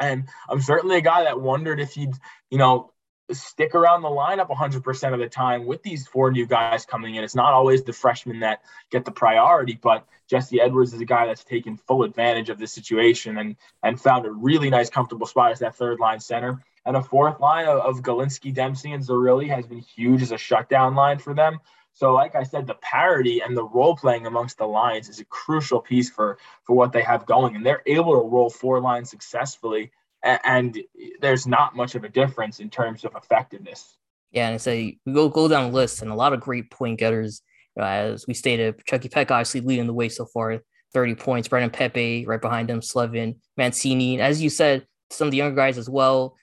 And 0.00 0.28
I'm 0.48 0.60
certainly 0.60 0.96
a 0.96 1.00
guy 1.00 1.24
that 1.24 1.40
wondered 1.40 1.80
if 1.80 1.92
he'd, 1.92 2.12
you 2.50 2.58
know, 2.58 2.92
stick 3.32 3.74
around 3.74 4.02
the 4.02 4.08
lineup 4.08 4.48
100% 4.48 5.12
of 5.12 5.18
the 5.18 5.28
time 5.28 5.66
with 5.66 5.82
these 5.82 6.06
four 6.06 6.30
new 6.30 6.46
guys 6.46 6.86
coming 6.86 7.16
in. 7.16 7.24
It's 7.24 7.34
not 7.34 7.52
always 7.52 7.82
the 7.82 7.92
freshmen 7.92 8.40
that 8.40 8.60
get 8.90 9.04
the 9.04 9.10
priority, 9.10 9.78
but 9.80 10.06
Jesse 10.28 10.60
Edwards 10.60 10.94
is 10.94 11.00
a 11.00 11.04
guy 11.04 11.26
that's 11.26 11.44
taken 11.44 11.76
full 11.76 12.04
advantage 12.04 12.50
of 12.50 12.58
this 12.58 12.72
situation 12.72 13.38
and 13.38 13.56
and 13.82 14.00
found 14.00 14.26
a 14.26 14.30
really 14.30 14.70
nice, 14.70 14.90
comfortable 14.90 15.26
spot 15.26 15.52
as 15.52 15.58
that 15.60 15.76
third 15.76 15.98
line 15.98 16.20
center. 16.20 16.62
And 16.84 16.96
a 16.96 17.02
fourth 17.02 17.40
line 17.40 17.66
of, 17.66 17.80
of 17.80 18.02
Galinsky, 18.02 18.54
Dempsey, 18.54 18.92
and 18.92 19.02
Zerilli 19.02 19.48
has 19.48 19.66
been 19.66 19.80
huge 19.80 20.22
as 20.22 20.30
a 20.30 20.38
shutdown 20.38 20.94
line 20.94 21.18
for 21.18 21.34
them. 21.34 21.58
So, 21.92 22.12
like 22.12 22.36
I 22.36 22.44
said, 22.44 22.66
the 22.66 22.74
parity 22.74 23.40
and 23.40 23.56
the 23.56 23.64
role 23.64 23.96
playing 23.96 24.26
amongst 24.26 24.58
the 24.58 24.66
lines 24.66 25.08
is 25.08 25.18
a 25.18 25.24
crucial 25.24 25.80
piece 25.80 26.10
for 26.10 26.38
for 26.62 26.76
what 26.76 26.92
they 26.92 27.02
have 27.02 27.26
going, 27.26 27.56
and 27.56 27.66
they're 27.66 27.82
able 27.86 28.12
to 28.20 28.28
roll 28.28 28.50
four 28.50 28.80
lines 28.80 29.10
successfully 29.10 29.90
and 30.44 30.78
there's 31.20 31.46
not 31.46 31.76
much 31.76 31.94
of 31.94 32.04
a 32.04 32.08
difference 32.08 32.60
in 32.60 32.70
terms 32.70 33.04
of 33.04 33.14
effectiveness. 33.14 33.96
Yeah, 34.32 34.48
and 34.48 34.60
say 34.60 34.98
we 35.06 35.12
go 35.12 35.28
go 35.28 35.48
down 35.48 35.70
the 35.70 35.76
list, 35.76 36.02
and 36.02 36.10
a 36.10 36.14
lot 36.14 36.32
of 36.32 36.40
great 36.40 36.70
point 36.70 36.98
getters. 36.98 37.42
Know, 37.76 37.84
as 37.84 38.26
we 38.26 38.34
stated, 38.34 38.82
Chucky 38.86 39.08
Peck 39.08 39.30
obviously 39.30 39.60
leading 39.60 39.86
the 39.86 39.92
way 39.92 40.08
so 40.08 40.24
far, 40.24 40.60
30 40.94 41.14
points. 41.14 41.48
Brendan 41.48 41.70
Pepe 41.70 42.24
right 42.26 42.40
behind 42.40 42.70
him, 42.70 42.80
Slevin, 42.80 43.36
Mancini. 43.56 44.20
As 44.20 44.42
you 44.42 44.50
said, 44.50 44.86
some 45.10 45.28
of 45.28 45.30
the 45.30 45.36
younger 45.36 45.56
guys 45.56 45.78
as 45.78 45.88
well, 45.88 46.36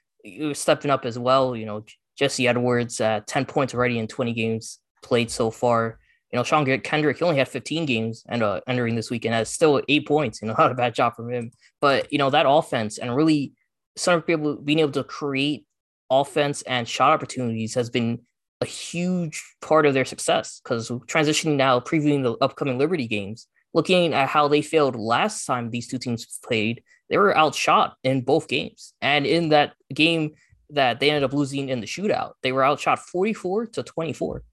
stepping 0.53 0.91
up 0.91 1.05
as 1.05 1.17
well. 1.17 1.55
You 1.55 1.65
know, 1.65 1.85
Jesse 2.17 2.47
Edwards, 2.47 3.01
uh, 3.01 3.21
10 3.25 3.45
points 3.45 3.73
already 3.73 3.97
in 3.99 4.07
20 4.07 4.33
games 4.33 4.79
played 5.01 5.31
so 5.31 5.49
far. 5.49 5.99
You 6.31 6.37
know, 6.37 6.43
Sean 6.43 6.65
Kendrick, 6.81 7.17
he 7.17 7.23
only 7.23 7.37
had 7.37 7.47
15 7.47 7.85
games 7.85 8.23
and 8.27 8.41
uh, 8.41 8.61
entering 8.67 8.95
this 8.95 9.11
weekend, 9.11 9.35
has 9.35 9.49
still 9.49 9.81
eight 9.87 10.07
points. 10.07 10.41
You 10.41 10.47
know, 10.47 10.55
not 10.57 10.71
a 10.71 10.75
bad 10.75 10.95
job 10.95 11.15
from 11.15 11.31
him. 11.31 11.51
But 11.81 12.11
you 12.11 12.17
know 12.17 12.29
that 12.29 12.45
offense 12.47 12.97
and 12.97 13.15
really 13.15 13.53
some 13.95 14.21
people 14.21 14.55
being 14.55 14.79
able 14.79 14.91
to 14.91 15.03
create 15.03 15.65
offense 16.09 16.61
and 16.63 16.87
shot 16.87 17.11
opportunities 17.11 17.75
has 17.75 17.89
been 17.89 18.21
a 18.61 18.65
huge 18.65 19.43
part 19.61 19.85
of 19.85 19.93
their 19.93 20.05
success 20.05 20.61
because 20.63 20.89
transitioning 20.89 21.55
now, 21.55 21.79
previewing 21.79 22.23
the 22.23 22.33
upcoming 22.41 22.77
Liberty 22.77 23.07
games, 23.07 23.47
looking 23.73 24.13
at 24.13 24.29
how 24.29 24.47
they 24.47 24.61
failed 24.61 24.95
last 24.95 25.45
time 25.45 25.69
these 25.69 25.87
two 25.87 25.97
teams 25.97 26.39
played, 26.43 26.83
they 27.09 27.17
were 27.17 27.37
outshot 27.37 27.95
in 28.03 28.21
both 28.21 28.47
games. 28.47 28.93
And 29.01 29.25
in 29.25 29.49
that 29.49 29.73
game 29.93 30.31
that 30.69 30.99
they 30.99 31.09
ended 31.09 31.23
up 31.23 31.33
losing 31.33 31.69
in 31.69 31.81
the 31.81 31.87
shootout, 31.87 32.33
they 32.41 32.51
were 32.51 32.63
outshot 32.63 32.99
44 32.99 33.67
to 33.67 33.83
24. 33.83 34.43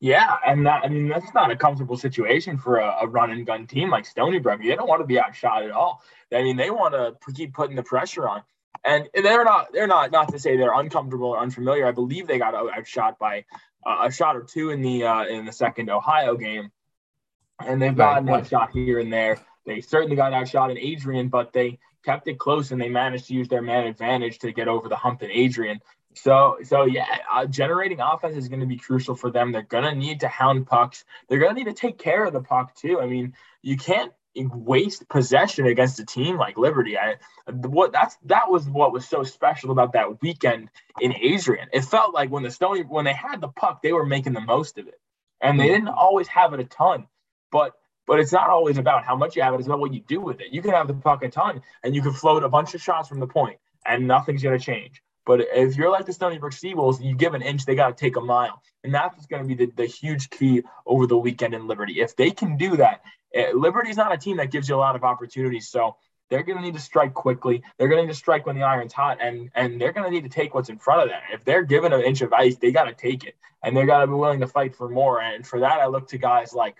Yeah, 0.00 0.36
and 0.46 0.66
that 0.66 0.84
I 0.84 0.88
mean 0.88 1.08
that's 1.08 1.34
not 1.34 1.50
a 1.50 1.56
comfortable 1.56 1.96
situation 1.96 2.58
for 2.58 2.78
a, 2.78 2.98
a, 3.02 3.06
run 3.06 3.30
and 3.30 3.44
gun 3.46 3.66
team 3.66 3.90
like 3.90 4.06
Stony 4.06 4.38
Brook. 4.38 4.60
They 4.62 4.74
don't 4.74 4.88
want 4.88 5.00
to 5.00 5.06
be 5.06 5.18
outshot 5.18 5.64
at 5.64 5.70
all. 5.70 6.02
I 6.32 6.42
mean, 6.42 6.56
they 6.56 6.70
want 6.70 6.94
to 6.94 7.32
keep 7.32 7.52
putting 7.52 7.74
the 7.74 7.82
pressure 7.82 8.28
on, 8.28 8.42
and 8.84 9.08
they're 9.14 9.44
not. 9.44 9.72
They're 9.72 9.88
not. 9.88 10.12
Not 10.12 10.30
to 10.32 10.38
say 10.38 10.56
they're 10.56 10.78
uncomfortable 10.78 11.30
or 11.30 11.40
unfamiliar. 11.40 11.86
I 11.86 11.92
believe 11.92 12.26
they 12.26 12.38
got 12.38 12.54
outshot 12.54 13.18
by 13.18 13.44
uh, 13.84 14.04
a 14.04 14.12
shot 14.12 14.36
or 14.36 14.42
two 14.42 14.70
in 14.70 14.82
the 14.82 15.04
uh, 15.04 15.24
in 15.24 15.44
the 15.44 15.52
second 15.52 15.90
Ohio 15.90 16.36
game, 16.36 16.70
and 17.64 17.82
they've 17.82 17.96
gotten 17.96 18.26
right, 18.26 18.40
outshot 18.40 18.70
here 18.72 19.00
and 19.00 19.12
there. 19.12 19.38
They 19.66 19.80
certainly 19.80 20.16
got 20.16 20.32
outshot 20.32 20.70
in 20.70 20.78
Adrian, 20.78 21.28
but 21.28 21.52
they 21.52 21.78
kept 22.04 22.28
it 22.28 22.38
close 22.38 22.70
and 22.70 22.80
they 22.80 22.88
managed 22.88 23.26
to 23.26 23.34
use 23.34 23.48
their 23.48 23.62
man 23.62 23.86
advantage 23.86 24.38
to 24.38 24.52
get 24.52 24.68
over 24.68 24.88
the 24.88 24.96
hump 24.96 25.22
in 25.22 25.30
Adrian. 25.30 25.80
So, 26.22 26.58
so 26.64 26.84
yeah, 26.84 27.06
uh, 27.32 27.46
generating 27.46 28.00
offense 28.00 28.36
is 28.36 28.48
going 28.48 28.60
to 28.60 28.66
be 28.66 28.76
crucial 28.76 29.14
for 29.14 29.30
them. 29.30 29.52
They're 29.52 29.62
going 29.62 29.84
to 29.84 29.94
need 29.94 30.20
to 30.20 30.28
hound 30.28 30.66
pucks. 30.66 31.04
They're 31.28 31.38
going 31.38 31.54
to 31.54 31.62
need 31.62 31.70
to 31.70 31.80
take 31.80 31.98
care 31.98 32.24
of 32.24 32.32
the 32.32 32.40
puck 32.40 32.74
too. 32.74 33.00
I 33.00 33.06
mean, 33.06 33.34
you 33.62 33.76
can't 33.76 34.12
waste 34.34 35.08
possession 35.08 35.66
against 35.66 36.00
a 36.00 36.04
team 36.04 36.36
like 36.36 36.58
Liberty. 36.58 36.98
I 36.98 37.16
what 37.52 37.92
that's 37.92 38.16
that 38.26 38.50
was 38.50 38.68
what 38.68 38.92
was 38.92 39.06
so 39.08 39.22
special 39.22 39.70
about 39.70 39.92
that 39.92 40.20
weekend 40.20 40.70
in 41.00 41.14
Adrian. 41.14 41.68
It 41.72 41.84
felt 41.84 42.14
like 42.14 42.30
when 42.30 42.42
the 42.42 42.50
Stony 42.50 42.82
when 42.82 43.04
they 43.04 43.14
had 43.14 43.40
the 43.40 43.48
puck, 43.48 43.82
they 43.82 43.92
were 43.92 44.06
making 44.06 44.32
the 44.32 44.40
most 44.40 44.78
of 44.78 44.88
it, 44.88 45.00
and 45.40 45.58
they 45.58 45.68
didn't 45.68 45.88
always 45.88 46.28
have 46.28 46.52
it 46.52 46.60
a 46.60 46.64
ton, 46.64 47.06
but. 47.50 47.74
But 48.06 48.20
it's 48.20 48.32
not 48.32 48.48
always 48.48 48.78
about 48.78 49.04
how 49.04 49.16
much 49.16 49.36
you 49.36 49.42
have 49.42 49.52
it, 49.52 49.58
it's 49.58 49.66
about 49.66 49.80
what 49.80 49.92
you 49.92 50.00
do 50.00 50.18
with 50.18 50.40
it. 50.40 50.46
You 50.50 50.62
can 50.62 50.70
have 50.70 50.88
the 50.88 50.94
puck 50.94 51.22
a 51.22 51.28
ton 51.28 51.60
and 51.84 51.94
you 51.94 52.00
can 52.00 52.14
float 52.14 52.42
a 52.42 52.48
bunch 52.48 52.72
of 52.74 52.80
shots 52.80 53.06
from 53.06 53.20
the 53.20 53.26
point 53.26 53.58
and 53.84 54.08
nothing's 54.08 54.42
going 54.42 54.58
to 54.58 54.64
change. 54.64 55.02
But 55.28 55.42
if 55.42 55.76
you're 55.76 55.90
like 55.90 56.06
the 56.06 56.14
Stony 56.14 56.38
Brook 56.38 56.54
Seawolves, 56.54 57.04
you 57.04 57.14
give 57.14 57.34
an 57.34 57.42
inch, 57.42 57.66
they 57.66 57.74
got 57.74 57.94
to 57.94 57.94
take 57.94 58.16
a 58.16 58.20
mile. 58.22 58.62
And 58.82 58.94
that's 58.94 59.26
going 59.26 59.42
to 59.42 59.46
be 59.46 59.66
the, 59.66 59.70
the 59.76 59.84
huge 59.84 60.30
key 60.30 60.62
over 60.86 61.06
the 61.06 61.18
weekend 61.18 61.52
in 61.52 61.66
Liberty. 61.66 62.00
If 62.00 62.16
they 62.16 62.30
can 62.30 62.56
do 62.56 62.78
that, 62.78 63.02
eh, 63.34 63.52
Liberty's 63.54 63.98
not 63.98 64.10
a 64.10 64.16
team 64.16 64.38
that 64.38 64.50
gives 64.50 64.70
you 64.70 64.74
a 64.74 64.78
lot 64.78 64.96
of 64.96 65.04
opportunities. 65.04 65.68
So 65.68 65.96
they're 66.30 66.44
going 66.44 66.56
to 66.56 66.64
need 66.64 66.76
to 66.76 66.80
strike 66.80 67.12
quickly. 67.12 67.62
They're 67.76 67.88
going 67.88 68.00
to 68.00 68.06
need 68.06 68.12
to 68.12 68.18
strike 68.18 68.46
when 68.46 68.56
the 68.56 68.62
iron's 68.62 68.94
hot, 68.94 69.18
and 69.20 69.50
and 69.54 69.78
they're 69.78 69.92
going 69.92 70.06
to 70.06 70.10
need 70.10 70.24
to 70.24 70.30
take 70.30 70.54
what's 70.54 70.70
in 70.70 70.78
front 70.78 71.02
of 71.02 71.08
them. 71.10 71.20
If 71.30 71.44
they're 71.44 71.62
given 71.62 71.92
an 71.92 72.00
inch 72.00 72.22
of 72.22 72.32
ice, 72.32 72.56
they 72.56 72.72
got 72.72 72.84
to 72.84 72.94
take 72.94 73.24
it, 73.24 73.36
and 73.62 73.76
they 73.76 73.84
got 73.84 74.00
to 74.00 74.06
be 74.06 74.14
willing 74.14 74.40
to 74.40 74.46
fight 74.46 74.76
for 74.76 74.88
more. 74.88 75.20
And 75.20 75.46
for 75.46 75.60
that, 75.60 75.80
I 75.80 75.86
look 75.88 76.08
to 76.08 76.18
guys 76.18 76.54
like 76.54 76.76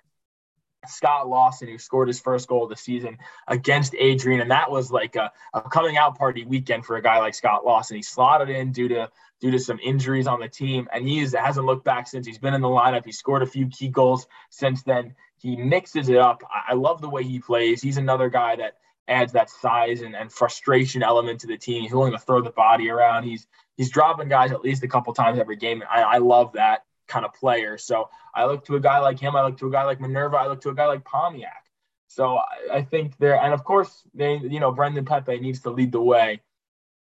Scott 0.86 1.28
Lawson, 1.28 1.68
who 1.68 1.78
scored 1.78 2.08
his 2.08 2.20
first 2.20 2.48
goal 2.48 2.64
of 2.64 2.70
the 2.70 2.76
season 2.76 3.18
against 3.46 3.94
Adrian, 3.98 4.40
and 4.40 4.50
that 4.50 4.70
was 4.70 4.90
like 4.90 5.16
a, 5.16 5.32
a, 5.52 5.62
coming 5.62 5.96
out 5.96 6.18
party 6.18 6.44
weekend 6.44 6.84
for 6.84 6.96
a 6.96 7.02
guy 7.02 7.18
like 7.18 7.34
Scott 7.34 7.64
Lawson. 7.64 7.96
He 7.96 8.02
slotted 8.02 8.48
in 8.48 8.72
due 8.72 8.88
to 8.88 9.10
due 9.40 9.50
to 9.50 9.58
some 9.58 9.78
injuries 9.82 10.26
on 10.26 10.40
the 10.40 10.48
team, 10.48 10.88
and 10.92 11.06
he 11.06 11.18
hasn't 11.18 11.66
looked 11.66 11.84
back 11.84 12.06
since. 12.06 12.26
He's 12.26 12.38
been 12.38 12.54
in 12.54 12.60
the 12.60 12.68
lineup. 12.68 13.04
He 13.04 13.12
scored 13.12 13.42
a 13.42 13.46
few 13.46 13.66
key 13.68 13.88
goals 13.88 14.26
since 14.50 14.82
then. 14.82 15.14
He 15.38 15.56
mixes 15.56 16.08
it 16.08 16.16
up. 16.16 16.42
I, 16.48 16.72
I 16.72 16.74
love 16.74 17.00
the 17.00 17.08
way 17.08 17.24
he 17.24 17.38
plays. 17.38 17.82
He's 17.82 17.98
another 17.98 18.28
guy 18.28 18.56
that 18.56 18.74
adds 19.08 19.32
that 19.32 19.50
size 19.50 20.02
and, 20.02 20.14
and 20.14 20.30
frustration 20.30 21.02
element 21.02 21.40
to 21.40 21.46
the 21.46 21.56
team. 21.56 21.82
He's 21.82 21.92
willing 21.92 22.12
to 22.12 22.18
throw 22.18 22.42
the 22.42 22.50
body 22.50 22.90
around. 22.90 23.24
He's 23.24 23.46
he's 23.76 23.90
dropping 23.90 24.28
guys 24.28 24.52
at 24.52 24.62
least 24.62 24.84
a 24.84 24.88
couple 24.88 25.12
times 25.12 25.38
every 25.38 25.56
game. 25.56 25.82
I, 25.88 26.02
I 26.02 26.18
love 26.18 26.52
that 26.52 26.84
kind 27.08 27.24
of 27.24 27.34
player. 27.34 27.78
So 27.78 28.10
I 28.34 28.44
look 28.46 28.64
to 28.66 28.76
a 28.76 28.80
guy 28.80 28.98
like 28.98 29.18
him. 29.18 29.34
I 29.34 29.44
look 29.44 29.58
to 29.58 29.66
a 29.66 29.70
guy 29.70 29.84
like 29.84 30.00
Minerva. 30.00 30.36
I 30.36 30.46
look 30.46 30.60
to 30.62 30.70
a 30.70 30.74
guy 30.74 30.86
like 30.86 31.04
Pomyak. 31.04 31.64
So 32.08 32.38
I, 32.38 32.76
I 32.78 32.82
think 32.82 33.18
there, 33.18 33.40
and 33.42 33.52
of 33.52 33.64
course, 33.64 34.02
they, 34.14 34.38
you 34.38 34.60
know, 34.60 34.72
Brendan 34.72 35.04
Pepe 35.04 35.40
needs 35.40 35.60
to 35.60 35.70
lead 35.70 35.92
the 35.92 36.00
way, 36.00 36.40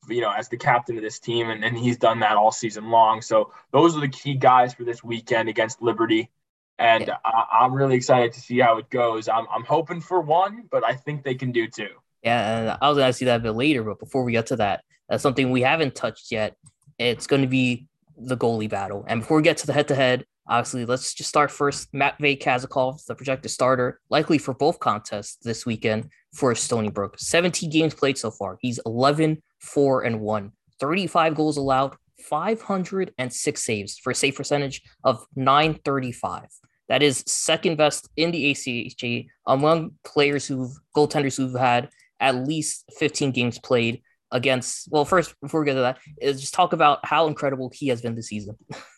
you 0.09 0.21
know, 0.21 0.31
as 0.31 0.49
the 0.49 0.57
captain 0.57 0.97
of 0.97 1.03
this 1.03 1.19
team, 1.19 1.49
and, 1.49 1.63
and 1.63 1.77
he's 1.77 1.97
done 1.97 2.19
that 2.19 2.37
all 2.37 2.51
season 2.51 2.89
long. 2.89 3.21
So 3.21 3.51
those 3.71 3.95
are 3.95 4.01
the 4.01 4.07
key 4.07 4.35
guys 4.35 4.73
for 4.73 4.83
this 4.83 5.03
weekend 5.03 5.49
against 5.49 5.81
Liberty. 5.81 6.31
And 6.77 7.07
yeah. 7.07 7.17
I, 7.23 7.65
am 7.65 7.73
really 7.73 7.95
excited 7.95 8.33
to 8.33 8.41
see 8.41 8.59
how 8.59 8.77
it 8.77 8.89
goes. 8.89 9.29
I'm, 9.29 9.45
I'm 9.53 9.63
hoping 9.63 10.01
for 10.01 10.21
one, 10.21 10.65
but 10.69 10.83
I 10.83 10.93
think 10.93 11.23
they 11.23 11.35
can 11.35 11.51
do 11.51 11.67
two. 11.67 11.89
Yeah, 12.21 12.57
and 12.57 12.77
I 12.81 12.89
was 12.89 12.97
going 12.97 13.09
to 13.09 13.13
see 13.13 13.25
that 13.25 13.39
a 13.39 13.43
bit 13.43 13.51
later, 13.51 13.83
but 13.83 13.99
before 13.99 14.23
we 14.23 14.33
get 14.33 14.47
to 14.47 14.57
that, 14.57 14.83
that's 15.07 15.23
something 15.23 15.51
we 15.51 15.61
haven't 15.61 15.95
touched 15.95 16.31
yet. 16.31 16.57
It's 16.97 17.27
going 17.27 17.43
to 17.43 17.47
be 17.47 17.87
the 18.17 18.37
goalie 18.37 18.69
battle. 18.69 19.05
And 19.07 19.21
before 19.21 19.37
we 19.37 19.43
get 19.43 19.57
to 19.57 19.67
the 19.67 19.73
head 19.73 19.87
to 19.89 19.95
head, 19.95 20.25
obviously, 20.47 20.85
let's 20.85 21.13
just 21.13 21.29
start 21.29 21.51
first. 21.51 21.89
Matvey 21.93 22.37
Kazakov, 22.37 23.05
the 23.05 23.15
projected 23.15 23.51
starter, 23.51 23.99
likely 24.09 24.37
for 24.37 24.53
both 24.53 24.79
contests 24.79 25.37
this 25.37 25.65
weekend 25.65 26.09
for 26.33 26.53
Stony 26.55 26.89
Brook. 26.89 27.15
17 27.17 27.69
games 27.69 27.93
played 27.93 28.17
so 28.17 28.31
far. 28.31 28.57
He's 28.61 28.79
11, 28.85 29.41
4, 29.59 30.03
and 30.03 30.21
1. 30.21 30.51
35 30.79 31.35
goals 31.35 31.57
allowed, 31.57 31.95
506 32.19 33.63
saves 33.63 33.97
for 33.97 34.11
a 34.11 34.15
save 34.15 34.35
percentage 34.35 34.81
of 35.03 35.25
935. 35.35 36.47
That 36.87 37.01
is 37.01 37.23
second 37.25 37.77
best 37.77 38.09
in 38.15 38.31
the 38.31 38.51
ACHA 38.51 39.27
among 39.47 39.91
players 40.03 40.45
who've 40.45 40.71
goaltenders 40.95 41.37
who've 41.37 41.59
had 41.59 41.89
at 42.19 42.35
least 42.35 42.85
15 42.97 43.31
games 43.31 43.59
played 43.59 44.01
against. 44.31 44.87
Well, 44.91 45.05
first 45.05 45.35
before 45.41 45.61
we 45.61 45.65
get 45.65 45.75
to 45.75 45.81
that, 45.81 45.99
is 46.21 46.41
just 46.41 46.53
talk 46.53 46.73
about 46.73 47.05
how 47.05 47.27
incredible 47.27 47.71
he 47.73 47.87
has 47.89 48.01
been 48.01 48.15
this 48.15 48.27
season. 48.27 48.57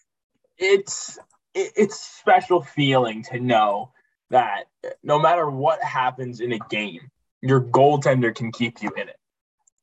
it's 0.58 1.18
it's 1.54 2.00
special 2.00 2.62
feeling 2.62 3.24
to 3.24 3.40
know 3.40 3.92
that 4.30 4.66
no 5.04 5.20
matter 5.20 5.50
what 5.50 5.82
happens 5.82 6.40
in 6.40 6.52
a 6.52 6.60
game, 6.70 7.10
your 7.42 7.62
goaltender 7.62 8.34
can 8.34 8.52
keep 8.52 8.82
you 8.82 8.92
in 8.96 9.10
it. 9.10 9.18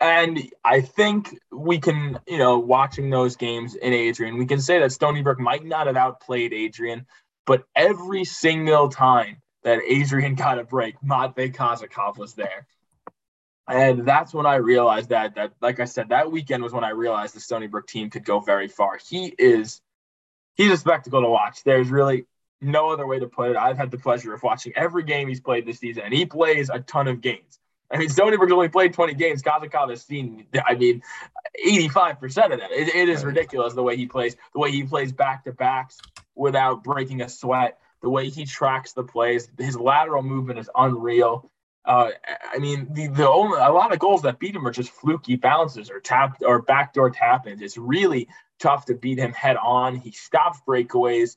And 0.01 0.51
I 0.65 0.83
think 0.83 1.37
we 1.51 1.79
can, 1.79 2.19
you 2.27 2.39
know, 2.39 2.59
watching 2.59 3.11
those 3.11 3.37
games 3.37 3.75
in 3.75 3.93
Adrian, 3.93 4.37
we 4.37 4.47
can 4.47 4.61
say 4.61 4.79
that 4.81 4.93
Stony 4.93 5.23
Brook 5.23 5.41
might 5.41 5.65
not 5.65 5.87
have 5.87 5.97
outplayed 5.97 6.53
Adrian, 6.53 7.07
but 7.47 7.65
every 7.75 8.25
single 8.25 8.89
time 8.89 9.39
that 9.63 9.81
Adrian 9.87 10.35
got 10.35 10.59
a 10.59 10.65
break, 10.65 10.97
Matvey 11.03 11.51
Kazakov 11.51 12.19
was 12.19 12.35
there. 12.35 12.67
And 13.67 14.07
that's 14.07 14.35
when 14.35 14.47
I 14.47 14.57
realized 14.57 15.09
that 15.09 15.37
that 15.37 15.53
like 15.61 15.81
I 15.81 15.87
said, 15.87 16.11
that 16.11 16.31
weekend 16.31 16.63
was 16.63 16.73
when 16.73 16.85
I 16.85 16.91
realized 16.91 17.35
the 17.35 17.41
Stony 17.41 17.67
Brook 17.67 17.87
team 17.87 18.11
could 18.11 18.25
go 18.25 18.41
very 18.41 18.69
far. 18.69 18.99
He 18.99 19.35
is 19.39 19.81
he's 20.55 20.71
a 20.71 20.77
spectacle 20.77 21.23
to 21.23 21.29
watch. 21.29 21.65
There's 21.65 21.89
really 21.89 22.27
no 22.61 22.91
other 22.91 23.07
way 23.07 23.19
to 23.19 23.27
put 23.27 23.51
it. 23.51 23.57
I've 23.57 23.77
had 23.77 23.91
the 23.91 23.99
pleasure 23.99 24.35
of 24.35 24.43
watching 24.43 24.73
every 24.77 25.03
game 25.03 25.29
he's 25.29 25.41
played 25.41 25.67
this 25.67 25.79
season, 25.79 26.03
and 26.05 26.13
he 26.13 26.27
plays 26.27 26.71
a 26.71 26.81
ton 26.81 27.09
of 27.09 27.21
games. 27.21 27.59
I 27.91 27.99
mean, 27.99 28.09
Stony 28.09 28.37
Brook's 28.37 28.53
only 28.53 28.69
played 28.69 28.95
20 28.95 29.15
games. 29.15 29.43
Kazakov 29.43 29.91
has 29.91 30.03
seen, 30.03 30.47
I 30.67 30.75
mean, 30.75 31.03
85% 31.65 32.25
of 32.25 32.59
them. 32.59 32.71
It, 32.73 32.95
it 32.95 33.09
is 33.09 33.25
ridiculous 33.25 33.75
the 33.75 33.83
way 33.83 33.97
he 33.97 34.07
plays, 34.07 34.37
the 34.53 34.59
way 34.59 34.71
he 34.71 34.83
plays 34.85 35.13
back 35.13 35.45
to 35.45 35.53
backs 35.53 36.01
without 36.35 36.83
breaking 36.83 37.21
a 37.21 37.29
sweat, 37.29 37.79
the 38.03 38.09
way 38.09 38.31
he 38.31 38.47
tracks 38.47 38.95
the 38.95 39.05
plays. 39.05 39.49
His 39.59 39.77
lateral 39.77 40.23
movement 40.23 40.59
is 40.59 40.71
unreal. 40.75 41.51
Uh, 41.85 42.11
I 42.53 42.59
mean, 42.59 42.89
the, 42.93 43.09
the 43.09 43.29
only 43.29 43.59
a 43.59 43.71
lot 43.71 43.93
of 43.93 43.99
goals 43.99 44.23
that 44.23 44.39
beat 44.39 44.57
him 44.57 44.67
are 44.67 44.73
just 44.73 44.91
fluky 44.91 45.37
bounces 45.37 45.91
or 45.91 46.01
tap 46.01 46.39
or 46.45 46.63
backdoor 46.63 47.11
tap 47.11 47.47
ins. 47.47 47.61
It's 47.61 47.77
really 47.77 48.29
tough 48.59 48.87
to 48.87 48.95
beat 48.95 49.19
him 49.19 49.33
head 49.33 49.57
on. 49.57 49.97
He 49.97 50.13
stops 50.13 50.61
breakaways. 50.67 51.37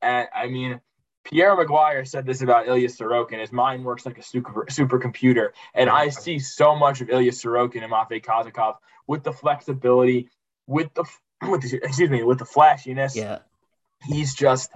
And 0.00 0.28
I 0.32 0.46
mean, 0.46 0.80
Pierre 1.24 1.56
McGuire 1.56 2.06
said 2.06 2.26
this 2.26 2.42
about 2.42 2.68
Ilya 2.68 2.88
Sorokin. 2.88 3.40
His 3.40 3.52
mind 3.52 3.84
works 3.84 4.06
like 4.06 4.18
a 4.18 4.22
super 4.22 4.66
supercomputer. 4.70 5.48
And 5.74 5.90
I 5.90 6.10
see 6.10 6.38
so 6.38 6.76
much 6.76 7.00
of 7.00 7.10
Ilya 7.10 7.32
Sorokin 7.32 7.82
and 7.82 7.92
Matvei 7.92 8.24
Kazakov 8.24 8.76
with 9.06 9.24
the 9.24 9.32
flexibility, 9.32 10.28
with 10.66 10.94
the 10.94 11.04
with 11.42 11.62
the, 11.62 11.76
excuse 11.82 12.10
me, 12.10 12.22
with 12.22 12.38
the 12.38 12.44
flashiness. 12.44 13.16
Yeah. 13.16 13.40
He's 14.06 14.34
just 14.34 14.70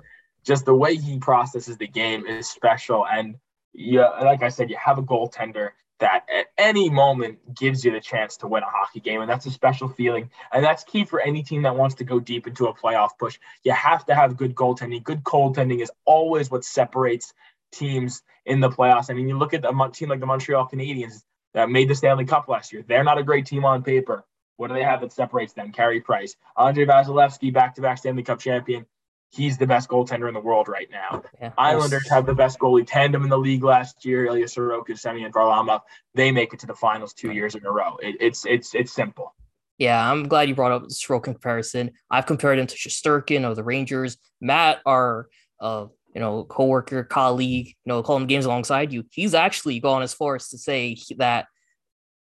just 0.44 0.64
the 0.64 0.74
way 0.74 0.96
he 0.96 1.18
processes 1.18 1.76
the 1.76 1.87
game 1.87 2.26
is 2.26 2.48
special. 2.48 3.06
And 3.06 3.37
yeah, 3.72 4.08
like 4.22 4.42
I 4.42 4.48
said, 4.48 4.70
you 4.70 4.76
have 4.76 4.98
a 4.98 5.02
goaltender 5.02 5.70
that 6.02 6.26
at 6.37 6.46
any 6.58 6.90
moment 6.90 7.38
gives 7.54 7.85
you 7.85 7.92
the 7.92 8.00
chance 8.00 8.37
to 8.38 8.48
win 8.48 8.64
a 8.64 8.66
hockey 8.68 8.98
game. 8.98 9.20
And 9.20 9.30
that's 9.30 9.46
a 9.46 9.50
special 9.50 9.88
feeling. 9.88 10.30
And 10.52 10.64
that's 10.64 10.82
key 10.82 11.04
for 11.04 11.20
any 11.20 11.44
team 11.44 11.62
that 11.62 11.76
wants 11.76 11.94
to 11.96 12.04
go 12.04 12.18
deep 12.18 12.48
into 12.48 12.66
a 12.66 12.74
playoff 12.74 13.11
push. 13.20 13.38
You 13.62 13.70
have 13.72 14.04
to 14.06 14.14
have 14.14 14.37
good 14.37 14.54
goaltending. 14.56 15.04
Good 15.04 15.22
goaltending 15.22 15.80
is 15.80 15.92
always 16.04 16.50
what 16.50 16.64
separates 16.64 17.32
teams 17.70 18.22
in 18.44 18.58
the 18.58 18.68
playoffs. 18.68 19.11
I 19.11 19.14
mean, 19.14 19.28
you 19.28 19.38
look 19.38 19.54
at 19.54 19.64
a 19.64 19.90
team 19.92 20.08
like 20.08 20.18
the 20.18 20.26
Montreal 20.26 20.68
Canadiens 20.68 21.22
that 21.54 21.70
made 21.70 21.88
the 21.88 21.94
Stanley 21.94 22.24
Cup 22.24 22.48
last 22.48 22.72
year. 22.72 22.85
They're 22.87 23.04
not 23.04 23.18
a 23.18 23.22
great 23.22 23.46
team 23.46 23.64
on 23.64 23.85
paper. 23.85 24.24
What 24.56 24.68
do 24.68 24.74
they 24.74 24.82
have 24.82 25.00
that 25.02 25.12
separates 25.12 25.52
them? 25.52 25.70
Carey 25.70 26.00
Price, 26.00 26.37
Andre 26.56 26.85
Vasilevskiy, 26.85 27.52
back-to-back 27.52 27.98
Stanley 27.98 28.24
Cup 28.24 28.40
champion 28.40 28.87
he's 29.33 29.59
the 29.59 29.66
best 29.66 29.88
goaltender 29.88 30.29
in 30.29 30.35
the 30.35 30.40
world 30.40 30.68
right 30.68 30.88
now. 30.90 31.23
Yeah, 31.40 31.53
Islanders 31.59 32.09
have 32.09 32.27
the 32.27 32.35
best 32.35 32.59
goalie 32.59 32.87
tandem 32.87 33.25
in 33.25 33.31
the 33.31 33.38
league 33.38 33.64
last 33.64 34.05
year. 34.05 34.27
Ilya 34.27 34.47
Sorokin, 34.47 34.99
Semyon 34.99 35.33
Varlamov. 35.33 35.81
They 36.14 36.31
make 36.31 36.53
it 36.53 36.61
to 36.61 36.66
the 36.66 36.75
finals 36.75 37.12
two 37.12 37.33
years 37.33 37.55
in 37.55 37.64
a 37.64 37.71
row. 37.71 37.97
It, 38.03 38.16
it's 38.21 38.47
it's 38.47 38.75
it's 38.75 38.92
simple. 38.92 39.35
Yeah, 39.79 40.11
I'm 40.11 40.29
glad 40.29 40.49
you 40.49 40.55
brought 40.55 40.73
up 40.73 40.83
the 40.83 40.95
Sorokin 40.95 41.25
comparison. 41.25 41.92
I've 42.11 42.27
compared 42.27 42.59
him 42.59 42.66
to 42.66 42.77
Shesterkin 42.77 43.45
of 43.45 43.57
the 43.57 43.64
Rangers. 43.64 44.18
Matt, 44.40 44.81
our 44.87 45.29
uh, 45.61 45.87
you 46.14 46.21
know, 46.21 46.45
coworker, 46.45 47.05
colleague, 47.05 47.68
you 47.68 47.75
know, 47.87 48.03
calling 48.03 48.27
games 48.27 48.45
alongside 48.45 48.92
you. 48.92 49.05
He's 49.11 49.35
actually 49.35 49.81
gone 49.81 50.03
as 50.03 50.12
far 50.12 50.37
as 50.37 50.49
to 50.51 50.59
say 50.59 50.97
that 51.16 51.47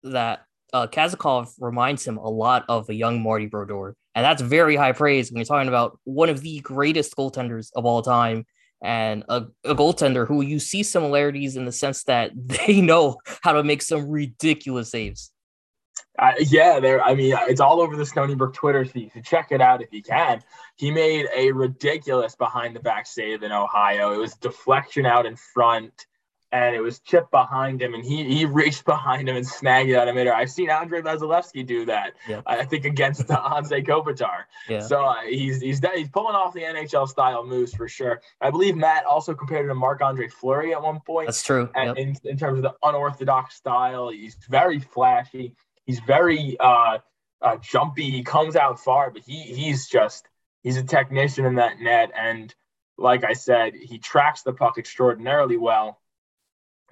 that 0.02 0.44
uh, 0.72 0.86
Kazakov 0.86 1.48
reminds 1.58 2.06
him 2.06 2.18
a 2.18 2.28
lot 2.28 2.64
of 2.68 2.88
a 2.90 2.94
young 2.94 3.22
Marty 3.22 3.46
Brodeur. 3.46 3.94
And 4.18 4.24
that's 4.24 4.42
very 4.42 4.74
high 4.74 4.90
praise 4.90 5.30
when 5.30 5.36
you're 5.38 5.44
talking 5.44 5.68
about 5.68 5.96
one 6.02 6.28
of 6.28 6.40
the 6.40 6.58
greatest 6.58 7.14
goaltenders 7.14 7.70
of 7.76 7.86
all 7.86 8.02
time 8.02 8.46
and 8.82 9.22
a, 9.28 9.44
a 9.62 9.76
goaltender 9.76 10.26
who 10.26 10.40
you 10.40 10.58
see 10.58 10.82
similarities 10.82 11.54
in 11.54 11.64
the 11.64 11.70
sense 11.70 12.02
that 12.02 12.32
they 12.36 12.80
know 12.80 13.18
how 13.42 13.52
to 13.52 13.62
make 13.62 13.80
some 13.80 14.08
ridiculous 14.08 14.90
saves. 14.90 15.30
Uh, 16.18 16.32
yeah, 16.40 16.80
there. 16.80 17.00
I 17.00 17.14
mean, 17.14 17.32
it's 17.42 17.60
all 17.60 17.80
over 17.80 17.94
the 17.94 18.04
Stony 18.04 18.34
Brook 18.34 18.54
Twitter 18.54 18.84
feed. 18.84 19.12
So 19.14 19.20
check 19.20 19.52
it 19.52 19.60
out 19.60 19.82
if 19.82 19.92
you 19.92 20.02
can. 20.02 20.42
He 20.74 20.90
made 20.90 21.26
a 21.32 21.52
ridiculous 21.52 22.34
behind 22.34 22.74
the 22.74 22.80
back 22.80 23.06
save 23.06 23.44
in 23.44 23.52
Ohio. 23.52 24.12
It 24.14 24.18
was 24.18 24.34
deflection 24.34 25.06
out 25.06 25.26
in 25.26 25.36
front 25.36 26.06
and 26.50 26.74
it 26.74 26.80
was 26.80 27.00
chipped 27.00 27.30
behind 27.30 27.82
him, 27.82 27.94
and 27.94 28.04
he 28.04 28.24
he 28.24 28.44
reached 28.44 28.84
behind 28.84 29.28
him 29.28 29.36
and 29.36 29.46
snagged 29.46 29.90
it 29.90 29.96
out 29.96 30.08
of 30.08 30.14
midair. 30.14 30.34
I've 30.34 30.50
seen 30.50 30.70
Andrei 30.70 31.02
Vasilevskiy 31.02 31.66
do 31.66 31.84
that. 31.86 32.14
Yep. 32.26 32.42
I 32.46 32.64
think 32.64 32.84
against 32.84 33.26
Anze 33.28 33.86
Kopitar. 33.86 34.44
Yeah. 34.68 34.80
So 34.80 35.04
uh, 35.04 35.22
he's 35.28 35.60
he's 35.60 35.80
he's 35.94 36.08
pulling 36.08 36.34
off 36.34 36.54
the 36.54 36.62
NHL 36.62 37.06
style 37.08 37.44
moves 37.44 37.74
for 37.74 37.88
sure. 37.88 38.22
I 38.40 38.50
believe 38.50 38.76
Matt 38.76 39.04
also 39.04 39.34
compared 39.34 39.64
him 39.64 39.68
to 39.68 39.74
Marc 39.74 40.00
Andre 40.00 40.28
Fleury 40.28 40.72
at 40.72 40.82
one 40.82 41.00
point. 41.00 41.28
That's 41.28 41.42
true. 41.42 41.68
And 41.74 41.88
yep. 41.88 41.96
in, 41.98 42.16
in 42.24 42.38
terms 42.38 42.58
of 42.58 42.62
the 42.62 42.74
unorthodox 42.82 43.56
style, 43.56 44.08
he's 44.08 44.36
very 44.48 44.78
flashy. 44.78 45.54
He's 45.84 46.00
very 46.00 46.56
uh, 46.60 46.98
uh, 47.42 47.56
jumpy. 47.56 48.10
He 48.10 48.22
comes 48.22 48.56
out 48.56 48.80
far, 48.80 49.10
but 49.10 49.22
he 49.26 49.42
he's 49.42 49.86
just 49.86 50.26
he's 50.62 50.78
a 50.78 50.82
technician 50.82 51.44
in 51.44 51.56
that 51.56 51.78
net. 51.78 52.10
And 52.18 52.54
like 52.96 53.24
I 53.24 53.34
said, 53.34 53.74
he 53.74 53.98
tracks 53.98 54.42
the 54.42 54.54
puck 54.54 54.78
extraordinarily 54.78 55.58
well 55.58 56.00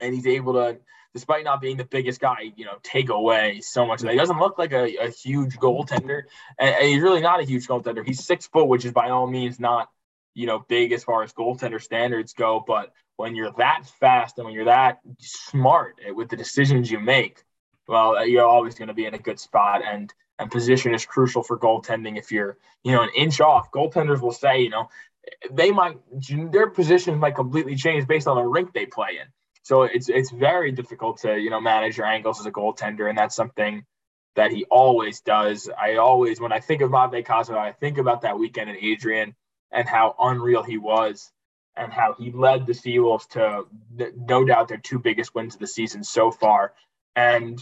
and 0.00 0.14
he's 0.14 0.26
able 0.26 0.54
to, 0.54 0.78
despite 1.14 1.44
not 1.44 1.61
being 1.61 1.76
the 1.76 1.85
biggest 1.85 2.20
guy, 2.20 2.52
you 2.56 2.64
know, 2.64 2.78
take 2.82 3.09
away 3.09 3.61
so 3.61 3.87
much. 3.87 4.02
He 4.02 4.16
doesn't 4.16 4.38
look 4.38 4.59
like 4.59 4.72
a, 4.72 4.96
a 4.96 5.11
huge 5.11 5.56
goaltender, 5.56 6.22
and, 6.59 6.74
and, 6.74 6.85
he's 6.87 7.02
really 7.02 7.20
not 7.20 7.40
a 7.40 7.44
huge 7.44 7.66
goaltender. 7.66 8.06
He's 8.06 8.24
six 8.24 8.46
foot, 8.46 8.68
which 8.68 8.85
is 8.85 8.92
by 8.92 9.11
all 9.11 9.26
means 9.26 9.59
not, 9.59 9.88
you 10.35 10.46
know, 10.46 10.64
big 10.68 10.92
as 10.92 11.04
far 11.04 11.22
as 11.22 11.32
goaltender 11.32 11.80
standards 11.80 12.35
go. 12.35 12.62
But 12.66 12.92
when 13.16 13.35
you're 13.35 13.52
that 13.59 13.85
fast 13.98 14.38
and 14.38 14.44
when 14.44 14.54
you're 14.54 14.66
that 14.66 15.00
smart 15.20 15.96
with 16.14 16.28
the 16.28 16.37
decisions 16.37 16.90
you 16.90 17.00
make, 17.00 17.42
well, 17.88 18.16
uh, 18.16 18.22
you're 18.22 18.44
always 18.44 18.74
going 18.74 18.88
to 18.88 18.94
be 18.94 19.06
in 19.06 19.14
a 19.14 19.18
good 19.18 19.40
spot. 19.40 19.82
And 19.85 20.12
and 20.38 20.50
position 20.50 20.94
is 20.94 21.06
crucial 21.06 21.42
for 21.42 21.59
goaltending. 21.59 22.18
If 22.18 22.30
you're, 22.30 22.59
you 22.85 22.92
know, 22.92 23.02
an 23.02 23.11
inch 23.16 23.40
off, 23.40 23.70
goaltenders 23.72 24.20
will 24.20 24.32
say, 24.32 24.61
you 24.61 24.70
know, 24.70 24.88
they 25.50 25.70
might 25.70 25.98
their 26.52 26.68
positions 26.68 27.18
might 27.18 27.35
completely 27.35 27.76
change 27.76 28.06
based 28.06 28.28
on 28.28 28.37
the 28.37 28.42
rink 28.42 28.72
they 28.72 28.87
play 28.87 29.18
in. 29.20 29.26
So 29.66 29.83
it's 29.83 30.09
it's 30.09 30.31
very 30.31 30.70
difficult 30.70 31.18
to 31.22 31.37
you 31.37 31.50
know 31.50 31.61
manage 31.61 31.96
your 31.96 32.07
angles 32.07 32.38
as 32.38 32.46
a 32.46 32.52
goaltender, 32.52 33.09
and 33.09 33.18
that's 33.18 33.35
something 33.35 33.85
that 34.37 34.52
he 34.52 34.64
always 34.66 35.22
does. 35.22 35.68
I 35.76 35.96
always, 35.96 36.40
when 36.40 36.52
I 36.52 36.61
think 36.61 36.83
of 36.83 36.92
Matvei 36.92 37.26
Kazakov, 37.26 37.59
I 37.59 37.72
think 37.72 37.98
about 37.98 38.20
that 38.20 38.38
weekend 38.38 38.70
in 38.70 38.76
Adrian 38.76 39.35
and 39.72 39.88
how 39.88 40.14
unreal 40.20 40.62
he 40.62 40.79
was, 40.79 41.33
and 41.74 41.92
how 41.92 42.14
he 42.16 42.31
led 42.31 42.64
the 42.64 42.74
Seawolves 42.74 43.26
to 43.31 43.64
no 44.14 44.44
doubt 44.44 44.68
their 44.68 44.79
two 44.79 45.00
biggest 45.00 45.35
wins 45.35 45.55
of 45.55 45.61
the 45.61 45.66
season 45.66 46.05
so 46.05 46.31
far. 46.31 46.72
And 47.16 47.59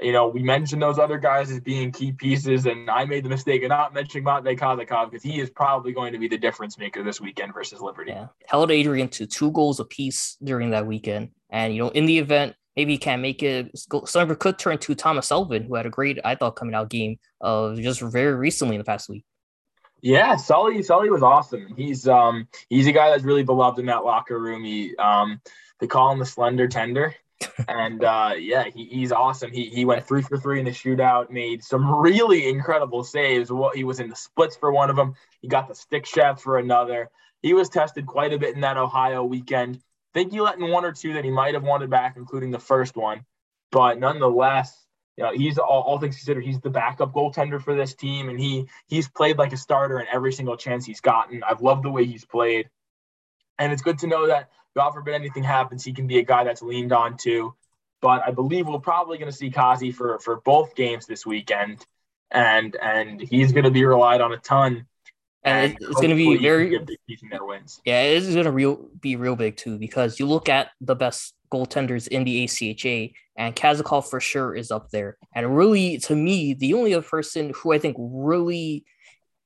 you 0.00 0.12
know, 0.12 0.28
we 0.28 0.42
mentioned 0.42 0.82
those 0.82 0.98
other 0.98 1.18
guys 1.18 1.50
as 1.50 1.60
being 1.60 1.90
key 1.90 2.12
pieces, 2.12 2.66
and 2.66 2.90
I 2.90 3.04
made 3.04 3.24
the 3.24 3.30
mistake 3.30 3.62
of 3.62 3.70
not 3.70 3.94
mentioning 3.94 4.24
Matvei 4.24 4.58
Kazakov 4.58 5.10
because 5.10 5.22
he 5.22 5.40
is 5.40 5.48
probably 5.48 5.92
going 5.92 6.12
to 6.12 6.18
be 6.18 6.28
the 6.28 6.36
difference 6.36 6.78
maker 6.78 7.02
this 7.02 7.20
weekend 7.20 7.54
versus 7.54 7.80
Liberty. 7.80 8.10
Yeah, 8.10 8.26
held 8.46 8.70
Adrian 8.70 9.08
to 9.10 9.26
two 9.26 9.50
goals 9.52 9.80
apiece 9.80 10.36
during 10.42 10.70
that 10.70 10.86
weekend, 10.86 11.30
and 11.50 11.74
you 11.74 11.82
know, 11.82 11.88
in 11.88 12.06
the 12.06 12.18
event 12.18 12.56
maybe 12.76 12.92
he 12.92 12.98
can't 12.98 13.22
make 13.22 13.42
it, 13.42 13.70
Sullivan 14.04 14.36
could 14.36 14.58
turn 14.58 14.78
to 14.78 14.94
Thomas 14.94 15.32
Elvin, 15.32 15.64
who 15.64 15.74
had 15.74 15.86
a 15.86 15.90
great, 15.90 16.18
I 16.24 16.34
thought, 16.34 16.56
coming 16.56 16.74
out 16.74 16.90
game 16.90 17.18
of 17.40 17.78
uh, 17.78 17.80
just 17.80 18.02
very 18.02 18.34
recently 18.34 18.76
in 18.76 18.80
the 18.80 18.84
past 18.84 19.08
week. 19.08 19.24
Yeah, 20.02 20.36
Sully, 20.36 20.82
Sully 20.82 21.08
was 21.08 21.22
awesome. 21.22 21.74
He's 21.74 22.06
um 22.06 22.48
he's 22.68 22.86
a 22.86 22.92
guy 22.92 23.10
that's 23.10 23.24
really 23.24 23.42
beloved 23.42 23.78
in 23.78 23.86
that 23.86 24.04
locker 24.04 24.38
room. 24.38 24.62
He 24.62 24.94
um 24.96 25.40
they 25.80 25.86
call 25.86 26.12
him 26.12 26.18
the 26.18 26.26
slender 26.26 26.68
tender 26.68 27.14
and 27.68 28.04
uh, 28.04 28.32
yeah, 28.38 28.64
he, 28.64 28.86
he's 28.86 29.12
awesome. 29.12 29.52
He 29.52 29.68
he 29.70 29.84
went 29.84 30.06
three 30.06 30.22
for 30.22 30.38
three 30.38 30.58
in 30.58 30.64
the 30.64 30.70
shootout, 30.70 31.30
made 31.30 31.62
some 31.62 32.00
really 32.00 32.48
incredible 32.48 33.04
saves. 33.04 33.50
What 33.50 33.76
he 33.76 33.84
was 33.84 34.00
in 34.00 34.08
the 34.08 34.16
splits 34.16 34.56
for 34.56 34.72
one 34.72 34.90
of 34.90 34.96
them. 34.96 35.14
He 35.40 35.48
got 35.48 35.68
the 35.68 35.74
stick 35.74 36.06
shaft 36.06 36.40
for 36.42 36.58
another. 36.58 37.10
He 37.42 37.54
was 37.54 37.68
tested 37.68 38.06
quite 38.06 38.32
a 38.32 38.38
bit 38.38 38.54
in 38.54 38.62
that 38.62 38.76
Ohio 38.76 39.24
weekend. 39.24 39.76
I 39.76 40.18
think 40.18 40.32
he 40.32 40.40
let 40.40 40.58
in 40.58 40.70
one 40.70 40.84
or 40.84 40.92
two 40.92 41.12
that 41.14 41.24
he 41.24 41.30
might 41.30 41.54
have 41.54 41.62
wanted 41.62 41.90
back, 41.90 42.16
including 42.16 42.50
the 42.50 42.58
first 42.58 42.96
one. 42.96 43.24
But 43.70 43.98
nonetheless, 43.98 44.86
you 45.16 45.24
know, 45.24 45.32
he's 45.32 45.58
all, 45.58 45.82
all 45.82 45.98
things 45.98 46.16
considered, 46.16 46.44
he's 46.44 46.60
the 46.60 46.70
backup 46.70 47.12
goaltender 47.12 47.60
for 47.60 47.74
this 47.74 47.94
team, 47.94 48.28
and 48.28 48.38
he 48.38 48.68
he's 48.86 49.08
played 49.08 49.38
like 49.38 49.52
a 49.52 49.56
starter 49.56 50.00
in 50.00 50.06
every 50.12 50.32
single 50.32 50.56
chance 50.56 50.84
he's 50.84 51.00
gotten. 51.00 51.42
I've 51.42 51.62
loved 51.62 51.84
the 51.84 51.90
way 51.90 52.04
he's 52.04 52.24
played, 52.24 52.68
and 53.58 53.72
it's 53.72 53.82
good 53.82 53.98
to 54.00 54.06
know 54.06 54.26
that 54.26 54.50
God 54.76 54.92
forbid 54.92 55.14
anything 55.14 55.42
happens, 55.42 55.82
he 55.82 55.92
can 55.92 56.06
be 56.06 56.18
a 56.18 56.22
guy 56.22 56.44
that's 56.44 56.62
leaned 56.62 56.92
on 56.92 57.16
too. 57.16 57.54
But 58.02 58.22
I 58.26 58.30
believe 58.30 58.68
we're 58.68 58.78
probably 58.78 59.16
going 59.16 59.30
to 59.30 59.36
see 59.36 59.50
Kazi 59.50 59.90
for 59.90 60.18
for 60.20 60.36
both 60.42 60.76
games 60.76 61.06
this 61.06 61.24
weekend, 61.24 61.84
and 62.30 62.76
and 62.76 63.20
he's 63.20 63.52
going 63.52 63.64
to 63.64 63.70
be 63.70 63.84
relied 63.84 64.20
on 64.20 64.32
a 64.32 64.36
ton. 64.36 64.86
And, 65.42 65.72
and 65.72 65.78
it's 65.80 65.94
going 65.94 66.10
to 66.10 66.16
be 66.16 66.36
very 66.36 66.78
keeping 67.08 67.30
their 67.30 67.44
wins. 67.44 67.80
Yeah, 67.84 68.02
it 68.02 68.22
is 68.22 68.34
going 68.34 68.44
to 68.44 68.52
real 68.52 68.88
be 69.00 69.16
real 69.16 69.34
big 69.34 69.56
too 69.56 69.78
because 69.78 70.20
you 70.20 70.26
look 70.26 70.48
at 70.48 70.68
the 70.80 70.94
best 70.94 71.34
goaltenders 71.50 72.06
in 72.08 72.24
the 72.24 72.44
ACHA, 72.44 73.14
and 73.38 73.56
Kazakov 73.56 74.10
for 74.10 74.20
sure 74.20 74.54
is 74.54 74.70
up 74.70 74.90
there. 74.90 75.16
And 75.34 75.56
really, 75.56 75.98
to 75.98 76.14
me, 76.14 76.52
the 76.52 76.74
only 76.74 76.94
other 76.94 77.06
person 77.06 77.52
who 77.54 77.72
I 77.72 77.78
think 77.78 77.96
really 77.98 78.84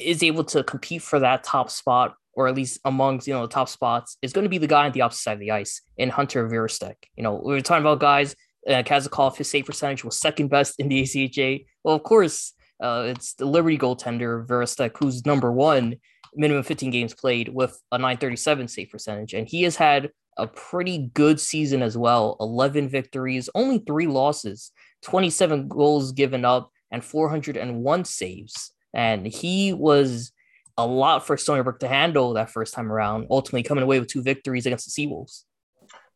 is 0.01 0.23
able 0.23 0.45
to 0.45 0.65
compete 0.65 1.03
for 1.03 1.21
that 1.21 1.45
top 1.45 1.71
spot 1.71 2.17
or 2.41 2.49
at 2.49 2.55
least 2.55 2.81
amongst 2.87 3.29
you 3.29 3.35
know 3.35 3.43
the 3.43 3.53
top 3.53 3.69
spots, 3.69 4.17
is 4.23 4.33
going 4.33 4.45
to 4.45 4.49
be 4.49 4.57
the 4.57 4.67
guy 4.67 4.87
on 4.87 4.93
the 4.93 5.03
opposite 5.03 5.23
side 5.23 5.35
of 5.35 5.41
the 5.41 5.51
ice 5.51 5.83
in 5.99 6.09
Hunter 6.09 6.49
Virostek. 6.49 6.95
You 7.17 7.23
know, 7.23 7.35
we 7.35 7.53
were 7.53 7.61
talking 7.61 7.83
about 7.83 8.01
guys. 8.01 8.35
Uh, 8.67 8.83
Kazakov, 8.83 9.37
his 9.37 9.51
save 9.51 9.67
percentage 9.67 10.05
was 10.05 10.19
second 10.19 10.49
best 10.49 10.81
in 10.81 10.89
the 10.89 11.03
ACHA. 11.03 11.67
Well, 11.85 11.95
of 11.95 12.03
course, 12.03 12.55
uh, 12.83 13.05
it's 13.09 13.35
the 13.35 13.45
Liberty 13.45 13.77
goaltender 13.77 14.47
Virostek, 14.47 14.97
who's 14.99 15.27
number 15.27 15.53
one, 15.53 15.97
minimum 16.35 16.63
15 16.63 16.91
games 16.91 17.15
played 17.15 17.51
with 17.51 17.79
a 17.93 17.99
937 17.99 18.69
save 18.69 18.91
percentage, 18.91 19.35
and 19.35 19.47
he 19.47 19.63
has 19.63 19.77
had 19.77 20.11
a 20.39 20.47
pretty 20.47 21.11
good 21.13 21.39
season 21.39 21.83
as 21.83 21.99
well 21.99 22.37
11 22.41 22.89
victories, 22.89 23.51
only 23.55 23.79
three 23.79 24.07
losses, 24.07 24.73
27 25.03 25.69
goals 25.69 26.13
given 26.13 26.47
up, 26.47 26.71
and 26.91 27.05
401 27.05 28.05
saves. 28.07 28.73
And 28.95 29.27
he 29.27 29.73
was 29.73 30.33
a 30.77 30.87
lot 30.87 31.27
for 31.27 31.37
Stony 31.37 31.63
Brook 31.63 31.81
to 31.81 31.89
handle 31.89 32.35
that 32.35 32.51
first 32.51 32.75
time 32.75 32.91
around, 32.91 33.27
ultimately 33.31 33.63
coming 33.63 33.85
away 33.85 34.01
with 34.01 34.09
two 34.09 34.23
victories 34.23 34.67
against 34.67 34.95
the 34.95 35.07
Seawolves. 35.07 35.45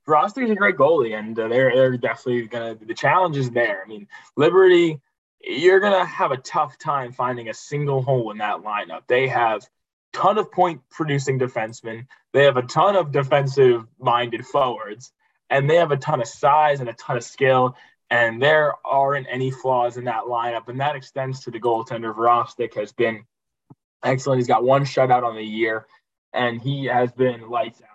Virostek's 0.06 0.50
a 0.50 0.54
great 0.54 0.76
goalie, 0.76 1.18
and 1.18 1.38
uh, 1.38 1.48
they're 1.48 1.74
they're 1.74 1.96
definitely 1.96 2.46
gonna. 2.46 2.74
The 2.74 2.94
challenge 2.94 3.36
is 3.36 3.50
there. 3.50 3.82
I 3.84 3.88
mean, 3.88 4.06
Liberty, 4.36 5.00
you're 5.40 5.80
gonna 5.80 6.04
have 6.04 6.30
a 6.30 6.36
tough 6.36 6.78
time 6.78 7.12
finding 7.12 7.48
a 7.48 7.54
single 7.54 8.02
hole 8.02 8.30
in 8.30 8.38
that 8.38 8.58
lineup. 8.58 9.02
They 9.06 9.28
have 9.28 9.62
a 9.62 9.66
ton 10.12 10.38
of 10.38 10.52
point 10.52 10.82
producing 10.90 11.38
defensemen. 11.38 12.06
They 12.32 12.44
have 12.44 12.58
a 12.58 12.62
ton 12.62 12.96
of 12.96 13.12
defensive 13.12 13.86
minded 13.98 14.46
forwards, 14.46 15.12
and 15.48 15.70
they 15.70 15.76
have 15.76 15.90
a 15.90 15.96
ton 15.96 16.20
of 16.20 16.28
size 16.28 16.80
and 16.80 16.88
a 16.88 16.94
ton 16.94 17.16
of 17.16 17.24
skill. 17.24 17.76
And 18.10 18.42
there 18.42 18.74
aren't 18.84 19.26
any 19.30 19.50
flaws 19.50 19.96
in 19.96 20.04
that 20.04 20.24
lineup, 20.24 20.68
and 20.68 20.80
that 20.80 20.96
extends 20.96 21.40
to 21.44 21.50
the 21.50 21.58
goaltender. 21.58 22.14
Virostek 22.14 22.74
has 22.74 22.92
been 22.92 23.24
excellent. 24.04 24.38
He's 24.38 24.46
got 24.46 24.62
one 24.62 24.84
shutout 24.84 25.24
on 25.24 25.34
the 25.34 25.44
year, 25.44 25.86
and 26.32 26.60
he 26.60 26.84
has 26.86 27.10
been 27.12 27.48
lights 27.48 27.80
out 27.82 27.94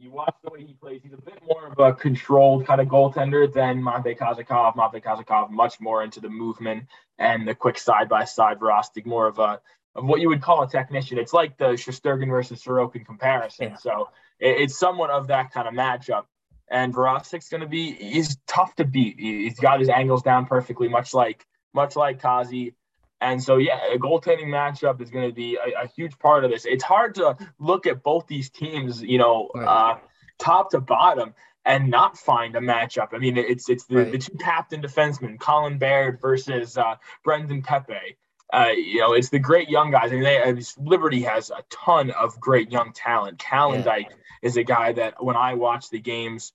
you 0.00 0.10
watch 0.10 0.34
the 0.42 0.50
way 0.50 0.64
he 0.64 0.72
plays, 0.72 1.02
he's 1.02 1.12
a 1.12 1.20
bit 1.20 1.38
more 1.46 1.66
of 1.66 1.78
a 1.78 1.92
controlled 1.92 2.66
kind 2.66 2.80
of 2.80 2.88
goaltender 2.88 3.52
than 3.52 3.82
Monte 3.82 4.14
Kazakov. 4.14 4.74
Monte 4.74 5.00
Kazakov 5.00 5.50
much 5.50 5.78
more 5.78 6.02
into 6.02 6.20
the 6.20 6.28
movement 6.28 6.86
and 7.18 7.46
the 7.46 7.54
quick 7.54 7.78
side 7.78 8.08
by 8.08 8.24
side 8.24 8.58
Virostek, 8.58 9.04
more 9.04 9.26
of 9.26 9.38
a 9.38 9.60
of 9.94 10.04
what 10.04 10.20
you 10.20 10.28
would 10.28 10.40
call 10.40 10.62
a 10.62 10.68
technician. 10.68 11.18
It's 11.18 11.32
like 11.32 11.58
the 11.58 11.72
Shesterkin 11.72 12.28
versus 12.28 12.62
Sorokin 12.62 13.04
comparison. 13.04 13.70
Yeah. 13.70 13.76
So 13.76 14.08
it, 14.38 14.60
it's 14.62 14.78
somewhat 14.78 15.10
of 15.10 15.26
that 15.26 15.52
kind 15.52 15.68
of 15.68 15.74
matchup. 15.74 16.24
And 16.70 16.94
Virostek's 16.94 17.48
going 17.48 17.62
to 17.62 17.66
be 17.66 17.92
he's 17.92 18.38
tough 18.46 18.74
to 18.76 18.84
beat. 18.84 19.16
He's 19.18 19.58
got 19.58 19.80
his 19.80 19.88
angles 19.88 20.22
down 20.22 20.46
perfectly, 20.46 20.88
much 20.88 21.12
like 21.12 21.44
much 21.74 21.94
like 21.94 22.22
Kazi. 22.22 22.74
And 23.20 23.42
so, 23.42 23.56
yeah, 23.56 23.78
a 23.92 23.98
goaltending 23.98 24.46
matchup 24.46 25.00
is 25.00 25.10
going 25.10 25.28
to 25.28 25.34
be 25.34 25.56
a, 25.56 25.82
a, 25.84 25.86
huge 25.88 26.18
part 26.18 26.44
of 26.44 26.50
this. 26.50 26.64
It's 26.64 26.82
hard 26.82 27.14
to 27.16 27.36
look 27.58 27.86
at 27.86 28.02
both 28.02 28.26
these 28.26 28.48
teams, 28.48 29.02
you 29.02 29.18
know, 29.18 29.50
right. 29.54 29.66
uh, 29.66 29.98
top 30.38 30.70
to 30.70 30.80
bottom, 30.80 31.34
and 31.64 31.90
not 31.90 32.16
find 32.16 32.56
a 32.56 32.60
matchup. 32.60 33.08
I 33.12 33.18
mean, 33.18 33.36
it's 33.36 33.68
it's 33.68 33.84
the, 33.84 33.96
right. 33.96 34.12
the 34.12 34.18
two 34.18 34.36
captain 34.38 34.80
defensemen, 34.80 35.38
Colin 35.38 35.78
Baird 35.78 36.20
versus 36.20 36.78
uh, 36.78 36.96
Brendan 37.22 37.62
Pepe. 37.62 38.16
Uh, 38.52 38.70
you 38.74 39.00
know, 39.00 39.12
it's 39.12 39.28
the 39.28 39.38
great 39.38 39.68
young 39.68 39.90
guys. 39.90 40.10
I 40.10 40.14
mean, 40.14 40.24
they, 40.24 40.42
I 40.42 40.52
mean, 40.52 40.64
Liberty 40.78 41.22
has 41.22 41.50
a 41.50 41.62
ton 41.70 42.10
of 42.10 42.40
great 42.40 42.72
young 42.72 42.92
talent. 42.92 43.38
Calendike 43.38 44.06
yeah. 44.10 44.16
is 44.42 44.56
a 44.56 44.64
guy 44.64 44.92
that 44.92 45.22
when 45.22 45.36
I 45.36 45.54
watch 45.54 45.90
the 45.90 46.00
games, 46.00 46.52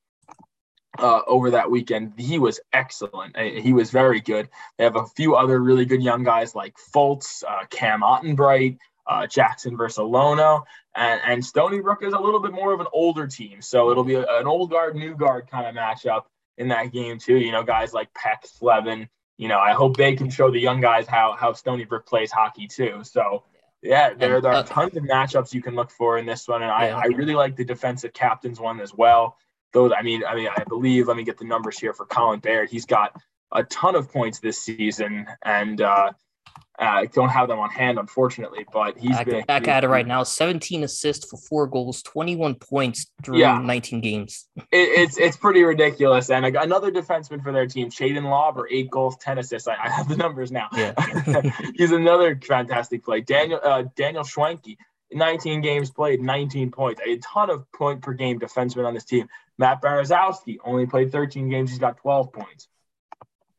uh, 0.99 1.21
over 1.27 1.51
that 1.51 1.69
weekend. 1.69 2.13
He 2.17 2.39
was 2.39 2.59
excellent. 2.73 3.37
He 3.37 3.73
was 3.73 3.91
very 3.91 4.21
good. 4.21 4.49
They 4.77 4.83
have 4.83 4.95
a 4.95 5.05
few 5.05 5.35
other 5.35 5.59
really 5.59 5.85
good 5.85 6.03
young 6.03 6.23
guys 6.23 6.55
like 6.55 6.75
Fultz, 6.93 7.43
uh, 7.47 7.65
Cam 7.69 8.01
Ottenbright, 8.01 8.77
uh, 9.07 9.27
Jackson 9.27 9.77
Versalono, 9.77 10.63
and, 10.95 11.21
and 11.25 11.45
Stony 11.45 11.79
Brook 11.79 12.03
is 12.03 12.13
a 12.13 12.19
little 12.19 12.39
bit 12.39 12.53
more 12.53 12.73
of 12.73 12.79
an 12.79 12.87
older 12.93 13.27
team. 13.27 13.61
So 13.61 13.91
it'll 13.91 14.03
be 14.03 14.15
a, 14.15 14.25
an 14.39 14.47
old 14.47 14.71
guard, 14.71 14.95
new 14.95 15.15
guard 15.15 15.49
kind 15.49 15.67
of 15.67 15.75
matchup 15.75 16.23
in 16.57 16.69
that 16.69 16.91
game 16.91 17.19
too. 17.19 17.37
You 17.37 17.51
know, 17.51 17.63
guys 17.63 17.93
like 17.93 18.13
Peck, 18.13 18.45
Slevin. 18.45 19.07
You 19.37 19.49
know, 19.49 19.59
I 19.59 19.73
hope 19.73 19.97
they 19.97 20.15
can 20.15 20.29
show 20.29 20.49
the 20.49 20.59
young 20.59 20.79
guys 20.79 21.07
how 21.07 21.35
how 21.37 21.53
Stony 21.53 21.83
Brook 21.83 22.05
plays 22.05 22.31
hockey 22.31 22.67
too. 22.67 23.01
So 23.03 23.43
yeah, 23.81 24.13
there, 24.13 24.41
there 24.41 24.51
are 24.51 24.55
uh, 24.55 24.63
tons 24.63 24.95
of 24.95 25.03
matchups 25.03 25.53
you 25.53 25.61
can 25.61 25.75
look 25.75 25.91
for 25.91 26.17
in 26.17 26.25
this 26.25 26.47
one, 26.47 26.63
and 26.63 26.71
I, 26.71 26.87
I 26.87 27.05
really 27.07 27.35
like 27.35 27.55
the 27.55 27.65
defensive 27.65 28.13
captains 28.13 28.59
one 28.59 28.79
as 28.79 28.93
well 28.93 29.37
those, 29.75 29.91
I 29.95 30.01
mean, 30.01 30.23
I 30.25 30.33
mean, 30.33 30.47
I 30.55 30.63
believe. 30.63 31.07
Let 31.07 31.17
me 31.17 31.23
get 31.23 31.37
the 31.37 31.45
numbers 31.45 31.77
here 31.77 31.93
for 31.93 32.05
Colin 32.05 32.39
Baird. 32.39 32.69
He's 32.69 32.85
got 32.85 33.13
a 33.51 33.63
ton 33.63 33.95
of 33.95 34.11
points 34.11 34.39
this 34.39 34.57
season, 34.57 35.27
and 35.43 35.81
uh, 35.81 36.11
I 36.79 37.05
don't 37.07 37.29
have 37.29 37.49
them 37.49 37.59
on 37.59 37.69
hand, 37.69 37.99
unfortunately. 37.99 38.65
But 38.71 38.97
he's 38.97 39.11
back, 39.11 39.25
been 39.25 39.45
back 39.45 39.67
at 39.67 39.83
it 39.83 39.89
right 39.89 40.07
now. 40.07 40.23
17 40.23 40.83
assists 40.83 41.29
for 41.29 41.37
four 41.37 41.67
goals, 41.67 42.01
21 42.03 42.55
points 42.55 43.05
through 43.21 43.39
yeah. 43.39 43.59
19 43.59 43.99
games. 43.99 44.47
it, 44.55 44.65
it's 44.71 45.17
it's 45.17 45.37
pretty 45.37 45.63
ridiculous. 45.63 46.29
And 46.29 46.45
another 46.45 46.91
defenseman 46.91 47.43
for 47.43 47.51
their 47.51 47.67
team, 47.67 47.89
Shaden 47.89 48.23
Lauber, 48.23 48.67
eight 48.71 48.89
goals, 48.89 49.17
10 49.17 49.39
assists. 49.39 49.67
I, 49.67 49.75
I 49.75 49.89
have 49.89 50.07
the 50.07 50.17
numbers 50.17 50.51
now. 50.51 50.69
Yeah. 50.73 50.93
he's 51.75 51.91
another 51.91 52.39
fantastic 52.41 53.03
play. 53.03 53.21
Daniel 53.21 53.59
uh, 53.61 53.83
Daniel 53.95 54.23
Schwenke. 54.23 54.77
19 55.15 55.61
games 55.61 55.89
played, 55.89 56.21
19 56.21 56.71
points. 56.71 57.01
A 57.05 57.17
ton 57.17 57.49
of 57.49 57.71
point 57.71 58.01
per 58.01 58.13
game 58.13 58.39
defensemen 58.39 58.85
on 58.85 58.93
this 58.93 59.05
team. 59.05 59.27
Matt 59.57 59.81
Barazowski 59.81 60.57
only 60.63 60.85
played 60.85 61.11
13 61.11 61.49
games. 61.49 61.69
He's 61.69 61.79
got 61.79 61.97
12 61.97 62.33
points. 62.33 62.67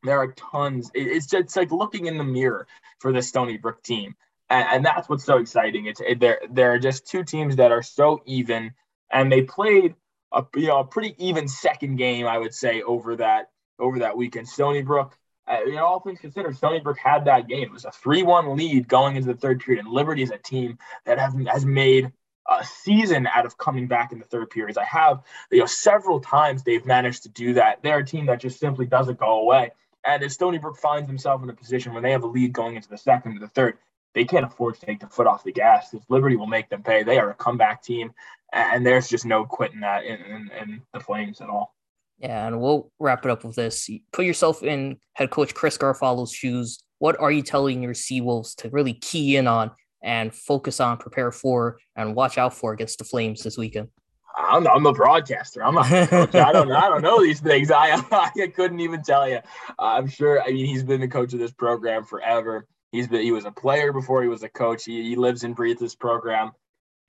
There 0.03 0.19
are 0.19 0.31
tons. 0.31 0.91
It's 0.93 1.25
just 1.25 1.43
it's 1.43 1.55
like 1.55 1.71
looking 1.71 2.05
in 2.05 2.17
the 2.17 2.23
mirror 2.23 2.67
for 2.99 3.11
the 3.11 3.21
Stony 3.21 3.57
Brook 3.57 3.83
team. 3.83 4.15
And, 4.49 4.67
and 4.71 4.85
that's 4.85 5.09
what's 5.09 5.25
so 5.25 5.37
exciting. 5.37 5.87
It's 5.87 5.99
it, 5.99 6.19
there, 6.19 6.39
there 6.49 6.73
are 6.73 6.79
just 6.79 7.07
two 7.07 7.23
teams 7.23 7.57
that 7.57 7.71
are 7.71 7.83
so 7.83 8.21
even, 8.25 8.71
and 9.11 9.31
they 9.31 9.41
played 9.41 9.95
a 10.31 10.45
you 10.55 10.67
know 10.67 10.79
a 10.79 10.85
pretty 10.85 11.15
even 11.17 11.47
second 11.47 11.97
game, 11.97 12.27
I 12.27 12.37
would 12.37 12.53
say, 12.53 12.83
over 12.83 13.17
that 13.17 13.49
over 13.79 13.99
that 13.99 14.15
weekend. 14.15 14.47
Stony 14.47 14.83
Brook, 14.83 15.17
uh, 15.47 15.59
you 15.65 15.75
know, 15.75 15.85
all 15.85 15.99
things 15.99 16.19
considered, 16.19 16.55
Stony 16.55 16.79
Brook 16.79 16.97
had 16.97 17.25
that 17.25 17.47
game. 17.47 17.63
It 17.63 17.71
was 17.71 17.85
a 17.85 17.91
3 17.91 18.23
1 18.23 18.55
lead 18.57 18.87
going 18.87 19.15
into 19.15 19.27
the 19.27 19.39
third 19.39 19.61
period. 19.61 19.85
And 19.85 19.93
Liberty 19.93 20.21
is 20.21 20.31
a 20.31 20.37
team 20.37 20.77
that 21.05 21.17
has, 21.19 21.33
has 21.47 21.65
made 21.65 22.11
a 22.49 22.63
season 22.63 23.27
out 23.27 23.45
of 23.45 23.57
coming 23.57 23.87
back 23.87 24.11
in 24.11 24.19
the 24.19 24.25
third 24.25 24.49
periods. 24.49 24.77
I 24.77 24.85
have, 24.85 25.21
you 25.51 25.59
know, 25.59 25.65
several 25.65 26.19
times 26.19 26.63
they've 26.63 26.85
managed 26.85 27.23
to 27.23 27.29
do 27.29 27.53
that. 27.53 27.81
They're 27.81 27.99
a 27.99 28.05
team 28.05 28.25
that 28.27 28.39
just 28.39 28.59
simply 28.59 28.85
doesn't 28.85 29.19
go 29.19 29.41
away. 29.41 29.71
And 30.05 30.23
if 30.23 30.31
Stony 30.31 30.57
Brook 30.57 30.77
finds 30.77 31.07
themselves 31.07 31.43
in 31.43 31.49
a 31.49 31.53
position 31.53 31.93
when 31.93 32.03
they 32.03 32.11
have 32.11 32.23
a 32.23 32.27
lead 32.27 32.53
going 32.53 32.75
into 32.75 32.89
the 32.89 32.97
second 32.97 33.37
or 33.37 33.39
the 33.39 33.47
third, 33.49 33.77
they 34.13 34.25
can't 34.25 34.45
afford 34.45 34.75
to 34.75 34.85
take 34.85 34.99
the 34.99 35.07
foot 35.07 35.27
off 35.27 35.43
the 35.43 35.51
gas 35.51 35.91
because 35.91 36.05
Liberty 36.09 36.35
will 36.35 36.47
make 36.47 36.69
them 36.69 36.81
pay. 36.81 37.03
They 37.03 37.19
are 37.19 37.29
a 37.29 37.35
comeback 37.35 37.83
team, 37.83 38.13
and 38.53 38.85
there's 38.85 39.09
just 39.09 39.25
no 39.25 39.45
quitting 39.45 39.81
that 39.81 40.05
in, 40.05 40.19
in, 40.21 40.51
in 40.59 40.81
the 40.93 40.99
Flames 40.99 41.41
at 41.41 41.49
all. 41.49 41.75
Yeah, 42.19 42.47
and 42.47 42.59
we'll 42.59 42.91
wrap 42.99 43.25
it 43.25 43.31
up 43.31 43.43
with 43.43 43.55
this. 43.55 43.89
Put 44.11 44.25
yourself 44.25 44.63
in 44.63 44.97
head 45.13 45.29
coach 45.29 45.53
Chris 45.53 45.77
Garofalo's 45.77 46.33
shoes. 46.33 46.83
What 46.99 47.19
are 47.19 47.31
you 47.31 47.43
telling 47.43 47.83
your 47.83 47.93
Seawolves 47.93 48.55
to 48.57 48.69
really 48.69 48.93
key 48.93 49.37
in 49.37 49.47
on 49.47 49.71
and 50.01 50.33
focus 50.33 50.79
on, 50.79 50.97
prepare 50.97 51.31
for, 51.31 51.79
and 51.95 52.15
watch 52.15 52.37
out 52.37 52.55
for 52.55 52.73
against 52.73 52.97
the 52.97 53.03
Flames 53.03 53.43
this 53.43 53.57
weekend? 53.57 53.89
I'm, 54.37 54.67
I'm 54.67 54.85
a 54.85 54.93
broadcaster. 54.93 55.63
I'm 55.63 55.75
not. 55.75 55.91
I 55.91 56.51
don't. 56.51 56.71
I 56.71 56.89
don't 56.89 57.01
know 57.01 57.21
these 57.21 57.39
things. 57.39 57.71
I 57.71 58.01
I 58.11 58.47
couldn't 58.47 58.79
even 58.79 59.01
tell 59.01 59.27
you. 59.27 59.39
I'm 59.79 60.07
sure. 60.07 60.41
I 60.41 60.47
mean, 60.47 60.65
he's 60.65 60.83
been 60.83 61.01
the 61.01 61.07
coach 61.07 61.33
of 61.33 61.39
this 61.39 61.51
program 61.51 62.03
forever. 62.03 62.67
He's 62.91 63.07
been. 63.07 63.21
He 63.21 63.31
was 63.31 63.45
a 63.45 63.51
player 63.51 63.91
before 63.91 64.21
he 64.21 64.29
was 64.29 64.43
a 64.43 64.49
coach. 64.49 64.85
He, 64.85 65.03
he 65.03 65.15
lives 65.15 65.43
and 65.43 65.55
breathes 65.55 65.79
this 65.79 65.95
program. 65.95 66.51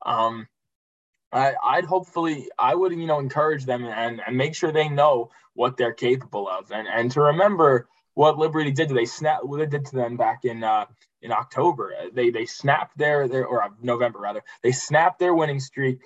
Um, 0.07 0.47
I, 1.33 1.55
I'd 1.63 1.85
hopefully 1.85 2.49
I 2.59 2.75
would 2.75 2.93
you 2.93 3.07
know 3.07 3.19
encourage 3.19 3.65
them 3.65 3.85
and, 3.85 4.21
and 4.27 4.37
make 4.37 4.55
sure 4.55 4.73
they 4.73 4.89
know 4.89 5.31
what 5.55 5.77
they're 5.77 5.93
capable 5.93 6.49
of 6.49 6.71
and 6.71 6.89
and 6.89 7.11
to 7.13 7.21
remember 7.21 7.89
what 8.19 8.37
Liberty 8.37 8.73
did. 8.73 8.89
They 8.89 9.05
snap 9.05 9.45
what 9.45 9.61
it 9.61 9.71
did 9.71 9.87
to 9.87 9.97
them 9.97 10.17
back 10.17 10.45
in 10.45 10.65
uh, 10.65 10.87
in 11.23 11.31
October. 11.31 11.93
They 12.13 12.31
they 12.31 12.47
snapped 12.47 12.99
their 12.99 13.29
their 13.29 13.47
or 13.47 13.65
November 13.81 14.19
rather. 14.19 14.43
They 14.63 14.73
snapped 14.73 15.21
their 15.21 15.33
winning 15.33 15.61
streak. 15.61 16.01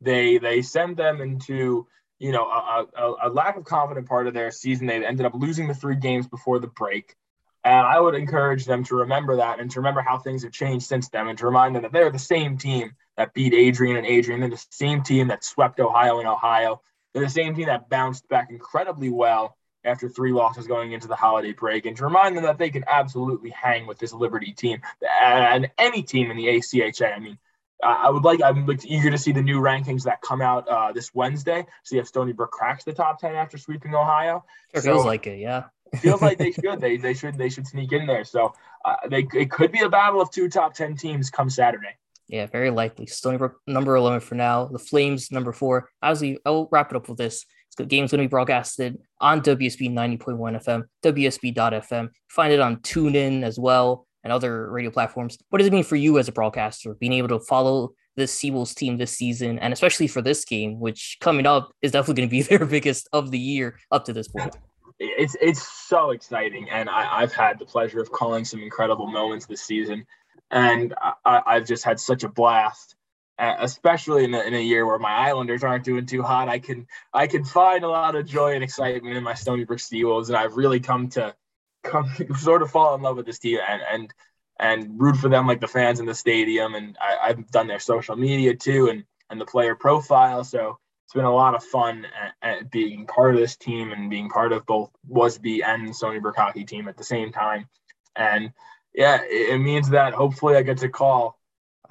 They 0.00 0.38
they 0.38 0.62
sent 0.62 0.96
them 0.96 1.20
into 1.20 1.86
you 2.18 2.32
know 2.32 2.46
a, 2.46 2.86
a, 2.96 3.14
a 3.24 3.28
lack 3.28 3.58
of 3.58 3.64
confident 3.64 4.08
part 4.08 4.26
of 4.26 4.32
their 4.32 4.50
season. 4.50 4.86
They 4.86 5.04
ended 5.04 5.26
up 5.26 5.34
losing 5.34 5.68
the 5.68 5.74
three 5.74 5.96
games 5.96 6.26
before 6.26 6.60
the 6.60 6.68
break. 6.68 7.14
And 7.62 7.86
I 7.86 8.00
would 8.00 8.14
encourage 8.14 8.64
them 8.64 8.84
to 8.84 8.96
remember 8.96 9.36
that 9.36 9.60
and 9.60 9.70
to 9.72 9.80
remember 9.80 10.00
how 10.00 10.16
things 10.16 10.44
have 10.44 10.52
changed 10.52 10.86
since 10.86 11.10
then 11.10 11.28
and 11.28 11.36
to 11.36 11.44
remind 11.44 11.74
them 11.74 11.82
that 11.82 11.92
they're 11.92 12.10
the 12.10 12.18
same 12.18 12.56
team 12.56 12.92
that 13.20 13.34
beat 13.34 13.52
Adrian 13.52 13.98
and 13.98 14.06
Adrian. 14.06 14.40
They're 14.40 14.48
the 14.48 14.66
same 14.70 15.02
team 15.02 15.28
that 15.28 15.44
swept 15.44 15.78
Ohio 15.78 16.20
and 16.20 16.26
Ohio. 16.26 16.80
They're 17.12 17.24
the 17.24 17.28
same 17.28 17.54
team 17.54 17.66
that 17.66 17.90
bounced 17.90 18.26
back 18.30 18.50
incredibly 18.50 19.10
well 19.10 19.58
after 19.84 20.08
three 20.08 20.32
losses 20.32 20.66
going 20.66 20.92
into 20.92 21.06
the 21.06 21.16
holiday 21.16 21.52
break 21.52 21.84
and 21.84 21.94
to 21.98 22.04
remind 22.04 22.34
them 22.34 22.44
that 22.44 22.56
they 22.56 22.70
can 22.70 22.82
absolutely 22.88 23.50
hang 23.50 23.86
with 23.86 23.98
this 23.98 24.14
Liberty 24.14 24.54
team 24.54 24.80
and 25.20 25.70
any 25.76 26.02
team 26.02 26.30
in 26.30 26.38
the 26.38 26.46
ACHA. 26.46 27.14
I 27.14 27.18
mean, 27.18 27.36
I 27.84 28.08
would 28.08 28.24
like, 28.24 28.40
I'm 28.42 28.66
eager 28.86 29.10
to 29.10 29.18
see 29.18 29.32
the 29.32 29.42
new 29.42 29.60
rankings 29.60 30.04
that 30.04 30.22
come 30.22 30.40
out 30.40 30.66
uh, 30.66 30.92
this 30.92 31.14
Wednesday. 31.14 31.66
See 31.82 31.98
if 31.98 32.06
Stony 32.06 32.32
Brook 32.32 32.52
cracks 32.52 32.84
the 32.84 32.94
top 32.94 33.20
10 33.20 33.34
after 33.34 33.58
sweeping 33.58 33.94
Ohio. 33.94 34.46
Sure 34.72 34.82
so, 34.82 34.92
feels 34.94 35.04
like 35.04 35.26
it, 35.26 35.40
yeah. 35.40 35.64
feels 36.00 36.22
like 36.22 36.38
they 36.38 36.52
should. 36.64 36.80
They, 36.80 36.96
they 36.96 37.12
should, 37.12 37.36
they 37.36 37.50
should 37.50 37.66
sneak 37.66 37.92
in 37.92 38.06
there. 38.06 38.24
So 38.24 38.54
uh, 38.82 38.96
they, 39.10 39.28
it 39.34 39.50
could 39.50 39.72
be 39.72 39.80
a 39.80 39.90
battle 39.90 40.22
of 40.22 40.30
two 40.30 40.48
top 40.48 40.72
10 40.72 40.96
teams 40.96 41.28
come 41.28 41.50
Saturday. 41.50 41.96
Yeah, 42.30 42.46
very 42.46 42.70
likely. 42.70 43.06
Stony 43.06 43.38
Brook 43.38 43.60
number 43.66 43.96
11 43.96 44.20
for 44.20 44.36
now. 44.36 44.66
The 44.66 44.78
Flames 44.78 45.32
number 45.32 45.52
four. 45.52 45.88
Obviously, 46.00 46.38
I'll 46.46 46.68
wrap 46.70 46.92
it 46.92 46.96
up 46.96 47.08
with 47.08 47.18
this. 47.18 47.44
The 47.76 47.84
game's 47.84 48.10
going 48.12 48.20
to 48.20 48.28
be 48.28 48.30
broadcasted 48.30 48.98
on 49.20 49.40
WUSB 49.40 49.90
90.1 49.90 50.38
FM, 50.38 50.84
WUSB.FM. 51.02 52.08
Find 52.28 52.52
it 52.52 52.60
on 52.60 52.76
TuneIn 52.76 53.42
as 53.42 53.58
well 53.58 54.06
and 54.22 54.32
other 54.32 54.70
radio 54.70 54.90
platforms. 54.90 55.38
What 55.48 55.58
does 55.58 55.66
it 55.66 55.72
mean 55.72 55.84
for 55.84 55.96
you 55.96 56.18
as 56.18 56.28
a 56.28 56.32
broadcaster, 56.32 56.94
being 56.94 57.14
able 57.14 57.28
to 57.28 57.40
follow 57.40 57.94
this 58.16 58.38
Seawolves 58.38 58.74
team 58.74 58.98
this 58.98 59.16
season, 59.16 59.58
and 59.58 59.72
especially 59.72 60.06
for 60.06 60.20
this 60.22 60.44
game, 60.44 60.78
which 60.78 61.16
coming 61.20 61.46
up 61.46 61.72
is 61.82 61.92
definitely 61.92 62.22
going 62.22 62.28
to 62.28 62.30
be 62.30 62.42
their 62.56 62.66
biggest 62.66 63.08
of 63.12 63.30
the 63.30 63.38
year 63.38 63.78
up 63.90 64.04
to 64.04 64.12
this 64.12 64.28
point. 64.28 64.56
It's 64.98 65.34
it's 65.40 65.66
so 65.66 66.10
exciting, 66.10 66.68
and 66.68 66.90
I, 66.90 67.20
have 67.20 67.32
had 67.32 67.58
the 67.58 67.64
pleasure 67.64 68.00
of 68.00 68.12
calling 68.12 68.44
some 68.44 68.60
incredible 68.60 69.06
moments 69.06 69.46
this 69.46 69.62
season, 69.62 70.04
and 70.50 70.94
I, 71.24 71.42
I've 71.46 71.66
just 71.66 71.84
had 71.84 72.00
such 72.00 72.24
a 72.24 72.28
blast 72.28 72.96
uh, 73.40 73.56
especially 73.60 74.24
in 74.24 74.34
a, 74.34 74.40
in 74.40 74.52
a 74.52 74.60
year 74.60 74.84
where 74.84 74.98
my 74.98 75.12
Islanders 75.12 75.64
aren't 75.64 75.84
doing 75.84 76.04
too 76.04 76.22
hot, 76.22 76.50
I 76.50 76.58
can 76.58 76.86
I 77.10 77.26
can 77.26 77.42
find 77.42 77.84
a 77.84 77.88
lot 77.88 78.14
of 78.14 78.26
joy 78.26 78.52
and 78.54 78.62
excitement 78.62 79.16
in 79.16 79.24
my 79.24 79.32
Stony 79.32 79.64
Brook 79.64 79.78
Seawolves, 79.78 80.28
and 80.28 80.36
I've 80.36 80.56
really 80.56 80.78
come 80.78 81.08
to 81.10 81.34
come 81.82 82.10
sort 82.38 82.60
of 82.60 82.70
fall 82.70 82.94
in 82.94 83.00
love 83.00 83.16
with 83.16 83.24
this 83.24 83.38
team 83.38 83.58
and 83.66 83.80
and 83.90 84.14
and 84.58 85.00
root 85.00 85.16
for 85.16 85.30
them 85.30 85.46
like 85.46 85.60
the 85.60 85.66
fans 85.66 86.00
in 86.00 86.06
the 86.06 86.14
stadium. 86.14 86.74
And 86.74 86.98
I, 87.00 87.28
have 87.28 87.50
done 87.50 87.66
their 87.66 87.78
social 87.78 88.14
media 88.14 88.54
too, 88.54 88.90
and 88.90 89.04
and 89.30 89.40
the 89.40 89.46
player 89.46 89.74
profile. 89.74 90.44
So 90.44 90.78
it's 91.06 91.14
been 91.14 91.24
a 91.24 91.34
lot 91.34 91.54
of 91.54 91.64
fun 91.64 92.06
at, 92.22 92.34
at 92.42 92.70
being 92.70 93.06
part 93.06 93.34
of 93.34 93.40
this 93.40 93.56
team 93.56 93.92
and 93.92 94.10
being 94.10 94.28
part 94.28 94.52
of 94.52 94.66
both 94.66 94.90
Wasby 95.10 95.64
and 95.64 95.96
Stony 95.96 96.20
Brook 96.20 96.36
hockey 96.36 96.64
team 96.64 96.88
at 96.88 96.98
the 96.98 97.04
same 97.04 97.32
time. 97.32 97.70
And 98.14 98.52
yeah, 98.94 99.22
it, 99.22 99.54
it 99.54 99.58
means 99.58 99.88
that 99.90 100.12
hopefully 100.14 100.56
I 100.56 100.62
get 100.62 100.78
to 100.78 100.88
call 100.88 101.38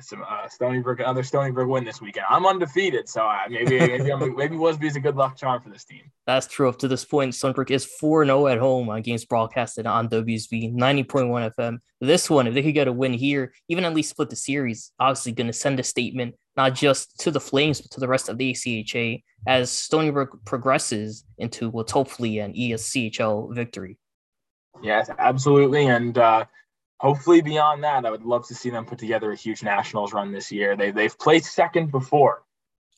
some 0.01 0.23
uh, 0.27 0.47
Stony 0.47 0.79
Brook, 0.79 0.99
another 0.99 1.23
Stony 1.23 1.51
Brook 1.51 1.67
win 1.67 1.83
this 1.83 2.01
weekend. 2.01 2.25
I'm 2.29 2.45
undefeated, 2.45 3.09
so 3.09 3.21
uh, 3.21 3.39
maybe 3.49 3.79
maybe 3.79 4.11
I'm, 4.11 4.35
maybe 4.35 4.55
Wasby's 4.55 4.95
a 4.95 4.99
good 4.99 5.15
luck 5.15 5.35
charm 5.37 5.61
for 5.61 5.69
this 5.69 5.83
team. 5.83 6.01
That's 6.25 6.47
true. 6.47 6.69
Up 6.69 6.79
to 6.79 6.87
this 6.87 7.05
point, 7.05 7.35
Stony 7.35 7.53
Brook 7.53 7.71
is 7.71 7.85
4 7.85 8.25
0 8.25 8.47
at 8.47 8.57
home 8.57 8.89
on 8.89 9.01
games 9.01 9.25
broadcasted 9.25 9.85
on 9.85 10.09
WUSB 10.09 10.73
90.1 10.73 11.53
FM. 11.57 11.79
This 12.01 12.29
one, 12.29 12.47
if 12.47 12.53
they 12.53 12.63
could 12.63 12.73
get 12.73 12.87
a 12.87 12.93
win 12.93 13.13
here, 13.13 13.53
even 13.67 13.83
at 13.83 13.93
least 13.93 14.11
split 14.11 14.29
the 14.29 14.35
series, 14.35 14.91
obviously 14.99 15.33
going 15.33 15.47
to 15.47 15.53
send 15.53 15.79
a 15.79 15.83
statement 15.83 16.35
not 16.55 16.75
just 16.75 17.19
to 17.21 17.31
the 17.31 17.39
Flames, 17.39 17.81
but 17.81 17.91
to 17.91 17.99
the 17.99 18.07
rest 18.07 18.29
of 18.29 18.37
the 18.37 18.51
ACHA 18.51 19.23
as 19.47 19.71
Stony 19.71 20.11
Brook 20.11 20.39
progresses 20.45 21.23
into 21.37 21.69
what's 21.69 21.91
hopefully 21.91 22.39
an 22.39 22.53
ESCHL 22.53 23.53
victory. 23.55 23.97
Yes, 24.81 25.09
absolutely. 25.17 25.87
And 25.87 26.17
uh, 26.17 26.45
hopefully 26.99 27.41
beyond 27.41 27.83
that, 27.83 28.05
I 28.05 28.11
would 28.11 28.23
love 28.23 28.47
to 28.47 28.55
see 28.55 28.69
them 28.69 28.85
put 28.85 28.99
together 28.99 29.31
a 29.31 29.35
huge 29.35 29.63
nationals 29.63 30.13
run 30.13 30.31
this 30.31 30.51
year. 30.51 30.75
They 30.75 30.91
they've 30.91 31.17
placed 31.17 31.53
second 31.53 31.91
before, 31.91 32.43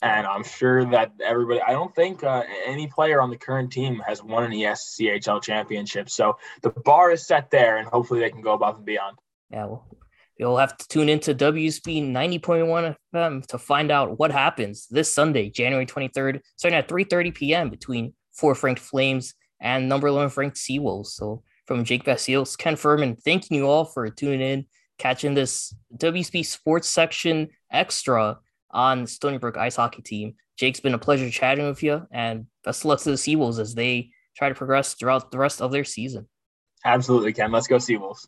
and 0.01 0.25
I'm 0.25 0.43
sure 0.43 0.85
that 0.91 1.13
everybody. 1.23 1.61
I 1.61 1.71
don't 1.71 1.95
think 1.95 2.23
uh, 2.23 2.43
any 2.65 2.87
player 2.87 3.21
on 3.21 3.29
the 3.29 3.37
current 3.37 3.71
team 3.71 4.01
has 4.05 4.23
won 4.23 4.43
an 4.43 4.51
ESCHL 4.51 5.41
championship. 5.41 6.09
So 6.09 6.37
the 6.61 6.71
bar 6.71 7.11
is 7.11 7.25
set 7.25 7.51
there, 7.51 7.77
and 7.77 7.87
hopefully 7.87 8.19
they 8.19 8.29
can 8.29 8.41
go 8.41 8.53
above 8.53 8.77
and 8.77 8.85
beyond. 8.85 9.17
Yeah, 9.49 9.65
well, 9.65 9.87
you'll 10.37 10.57
have 10.57 10.77
to 10.77 10.87
tune 10.87 11.09
into 11.09 11.35
WUSB 11.35 12.09
90.1 12.11 12.95
FM 13.13 13.45
to 13.47 13.57
find 13.57 13.91
out 13.91 14.17
what 14.17 14.31
happens 14.31 14.87
this 14.87 15.13
Sunday, 15.13 15.49
January 15.49 15.85
23rd, 15.85 16.41
starting 16.55 16.77
at 16.77 16.87
3:30 16.87 17.33
p.m. 17.33 17.69
between 17.69 18.13
four 18.31 18.57
ranked 18.63 18.81
Flames 18.81 19.35
and 19.59 19.87
number 19.87 20.07
11 20.07 20.33
ranked 20.35 20.57
Seawolves. 20.57 21.07
So 21.07 21.43
from 21.71 21.85
Jake 21.85 22.03
Basile, 22.03 22.45
Ken 22.57 22.75
Fermin, 22.75 23.15
thanking 23.15 23.55
you 23.55 23.65
all 23.65 23.85
for 23.85 24.09
tuning 24.09 24.41
in, 24.41 24.65
catching 24.97 25.33
this 25.33 25.73
WUSB 25.95 26.45
Sports 26.45 26.89
section 26.89 27.47
extra 27.71 28.39
on 28.71 29.07
Stony 29.07 29.37
Brook 29.37 29.55
Ice 29.55 29.77
Hockey 29.77 30.01
Team. 30.01 30.35
Jake's 30.57 30.81
been 30.81 30.93
a 30.93 30.99
pleasure 30.99 31.29
chatting 31.29 31.65
with 31.65 31.81
you, 31.81 32.05
and 32.11 32.47
best 32.65 32.81
of 32.81 32.85
luck 32.87 32.99
to 32.99 33.11
the 33.11 33.15
Seawolves 33.15 33.57
as 33.57 33.73
they 33.73 34.09
try 34.35 34.49
to 34.49 34.55
progress 34.55 34.95
throughout 34.95 35.31
the 35.31 35.37
rest 35.37 35.61
of 35.61 35.71
their 35.71 35.85
season. 35.85 36.27
Absolutely, 36.83 37.31
Ken. 37.31 37.53
Let's 37.53 37.67
go 37.67 37.77
Seawolves. 37.77 38.27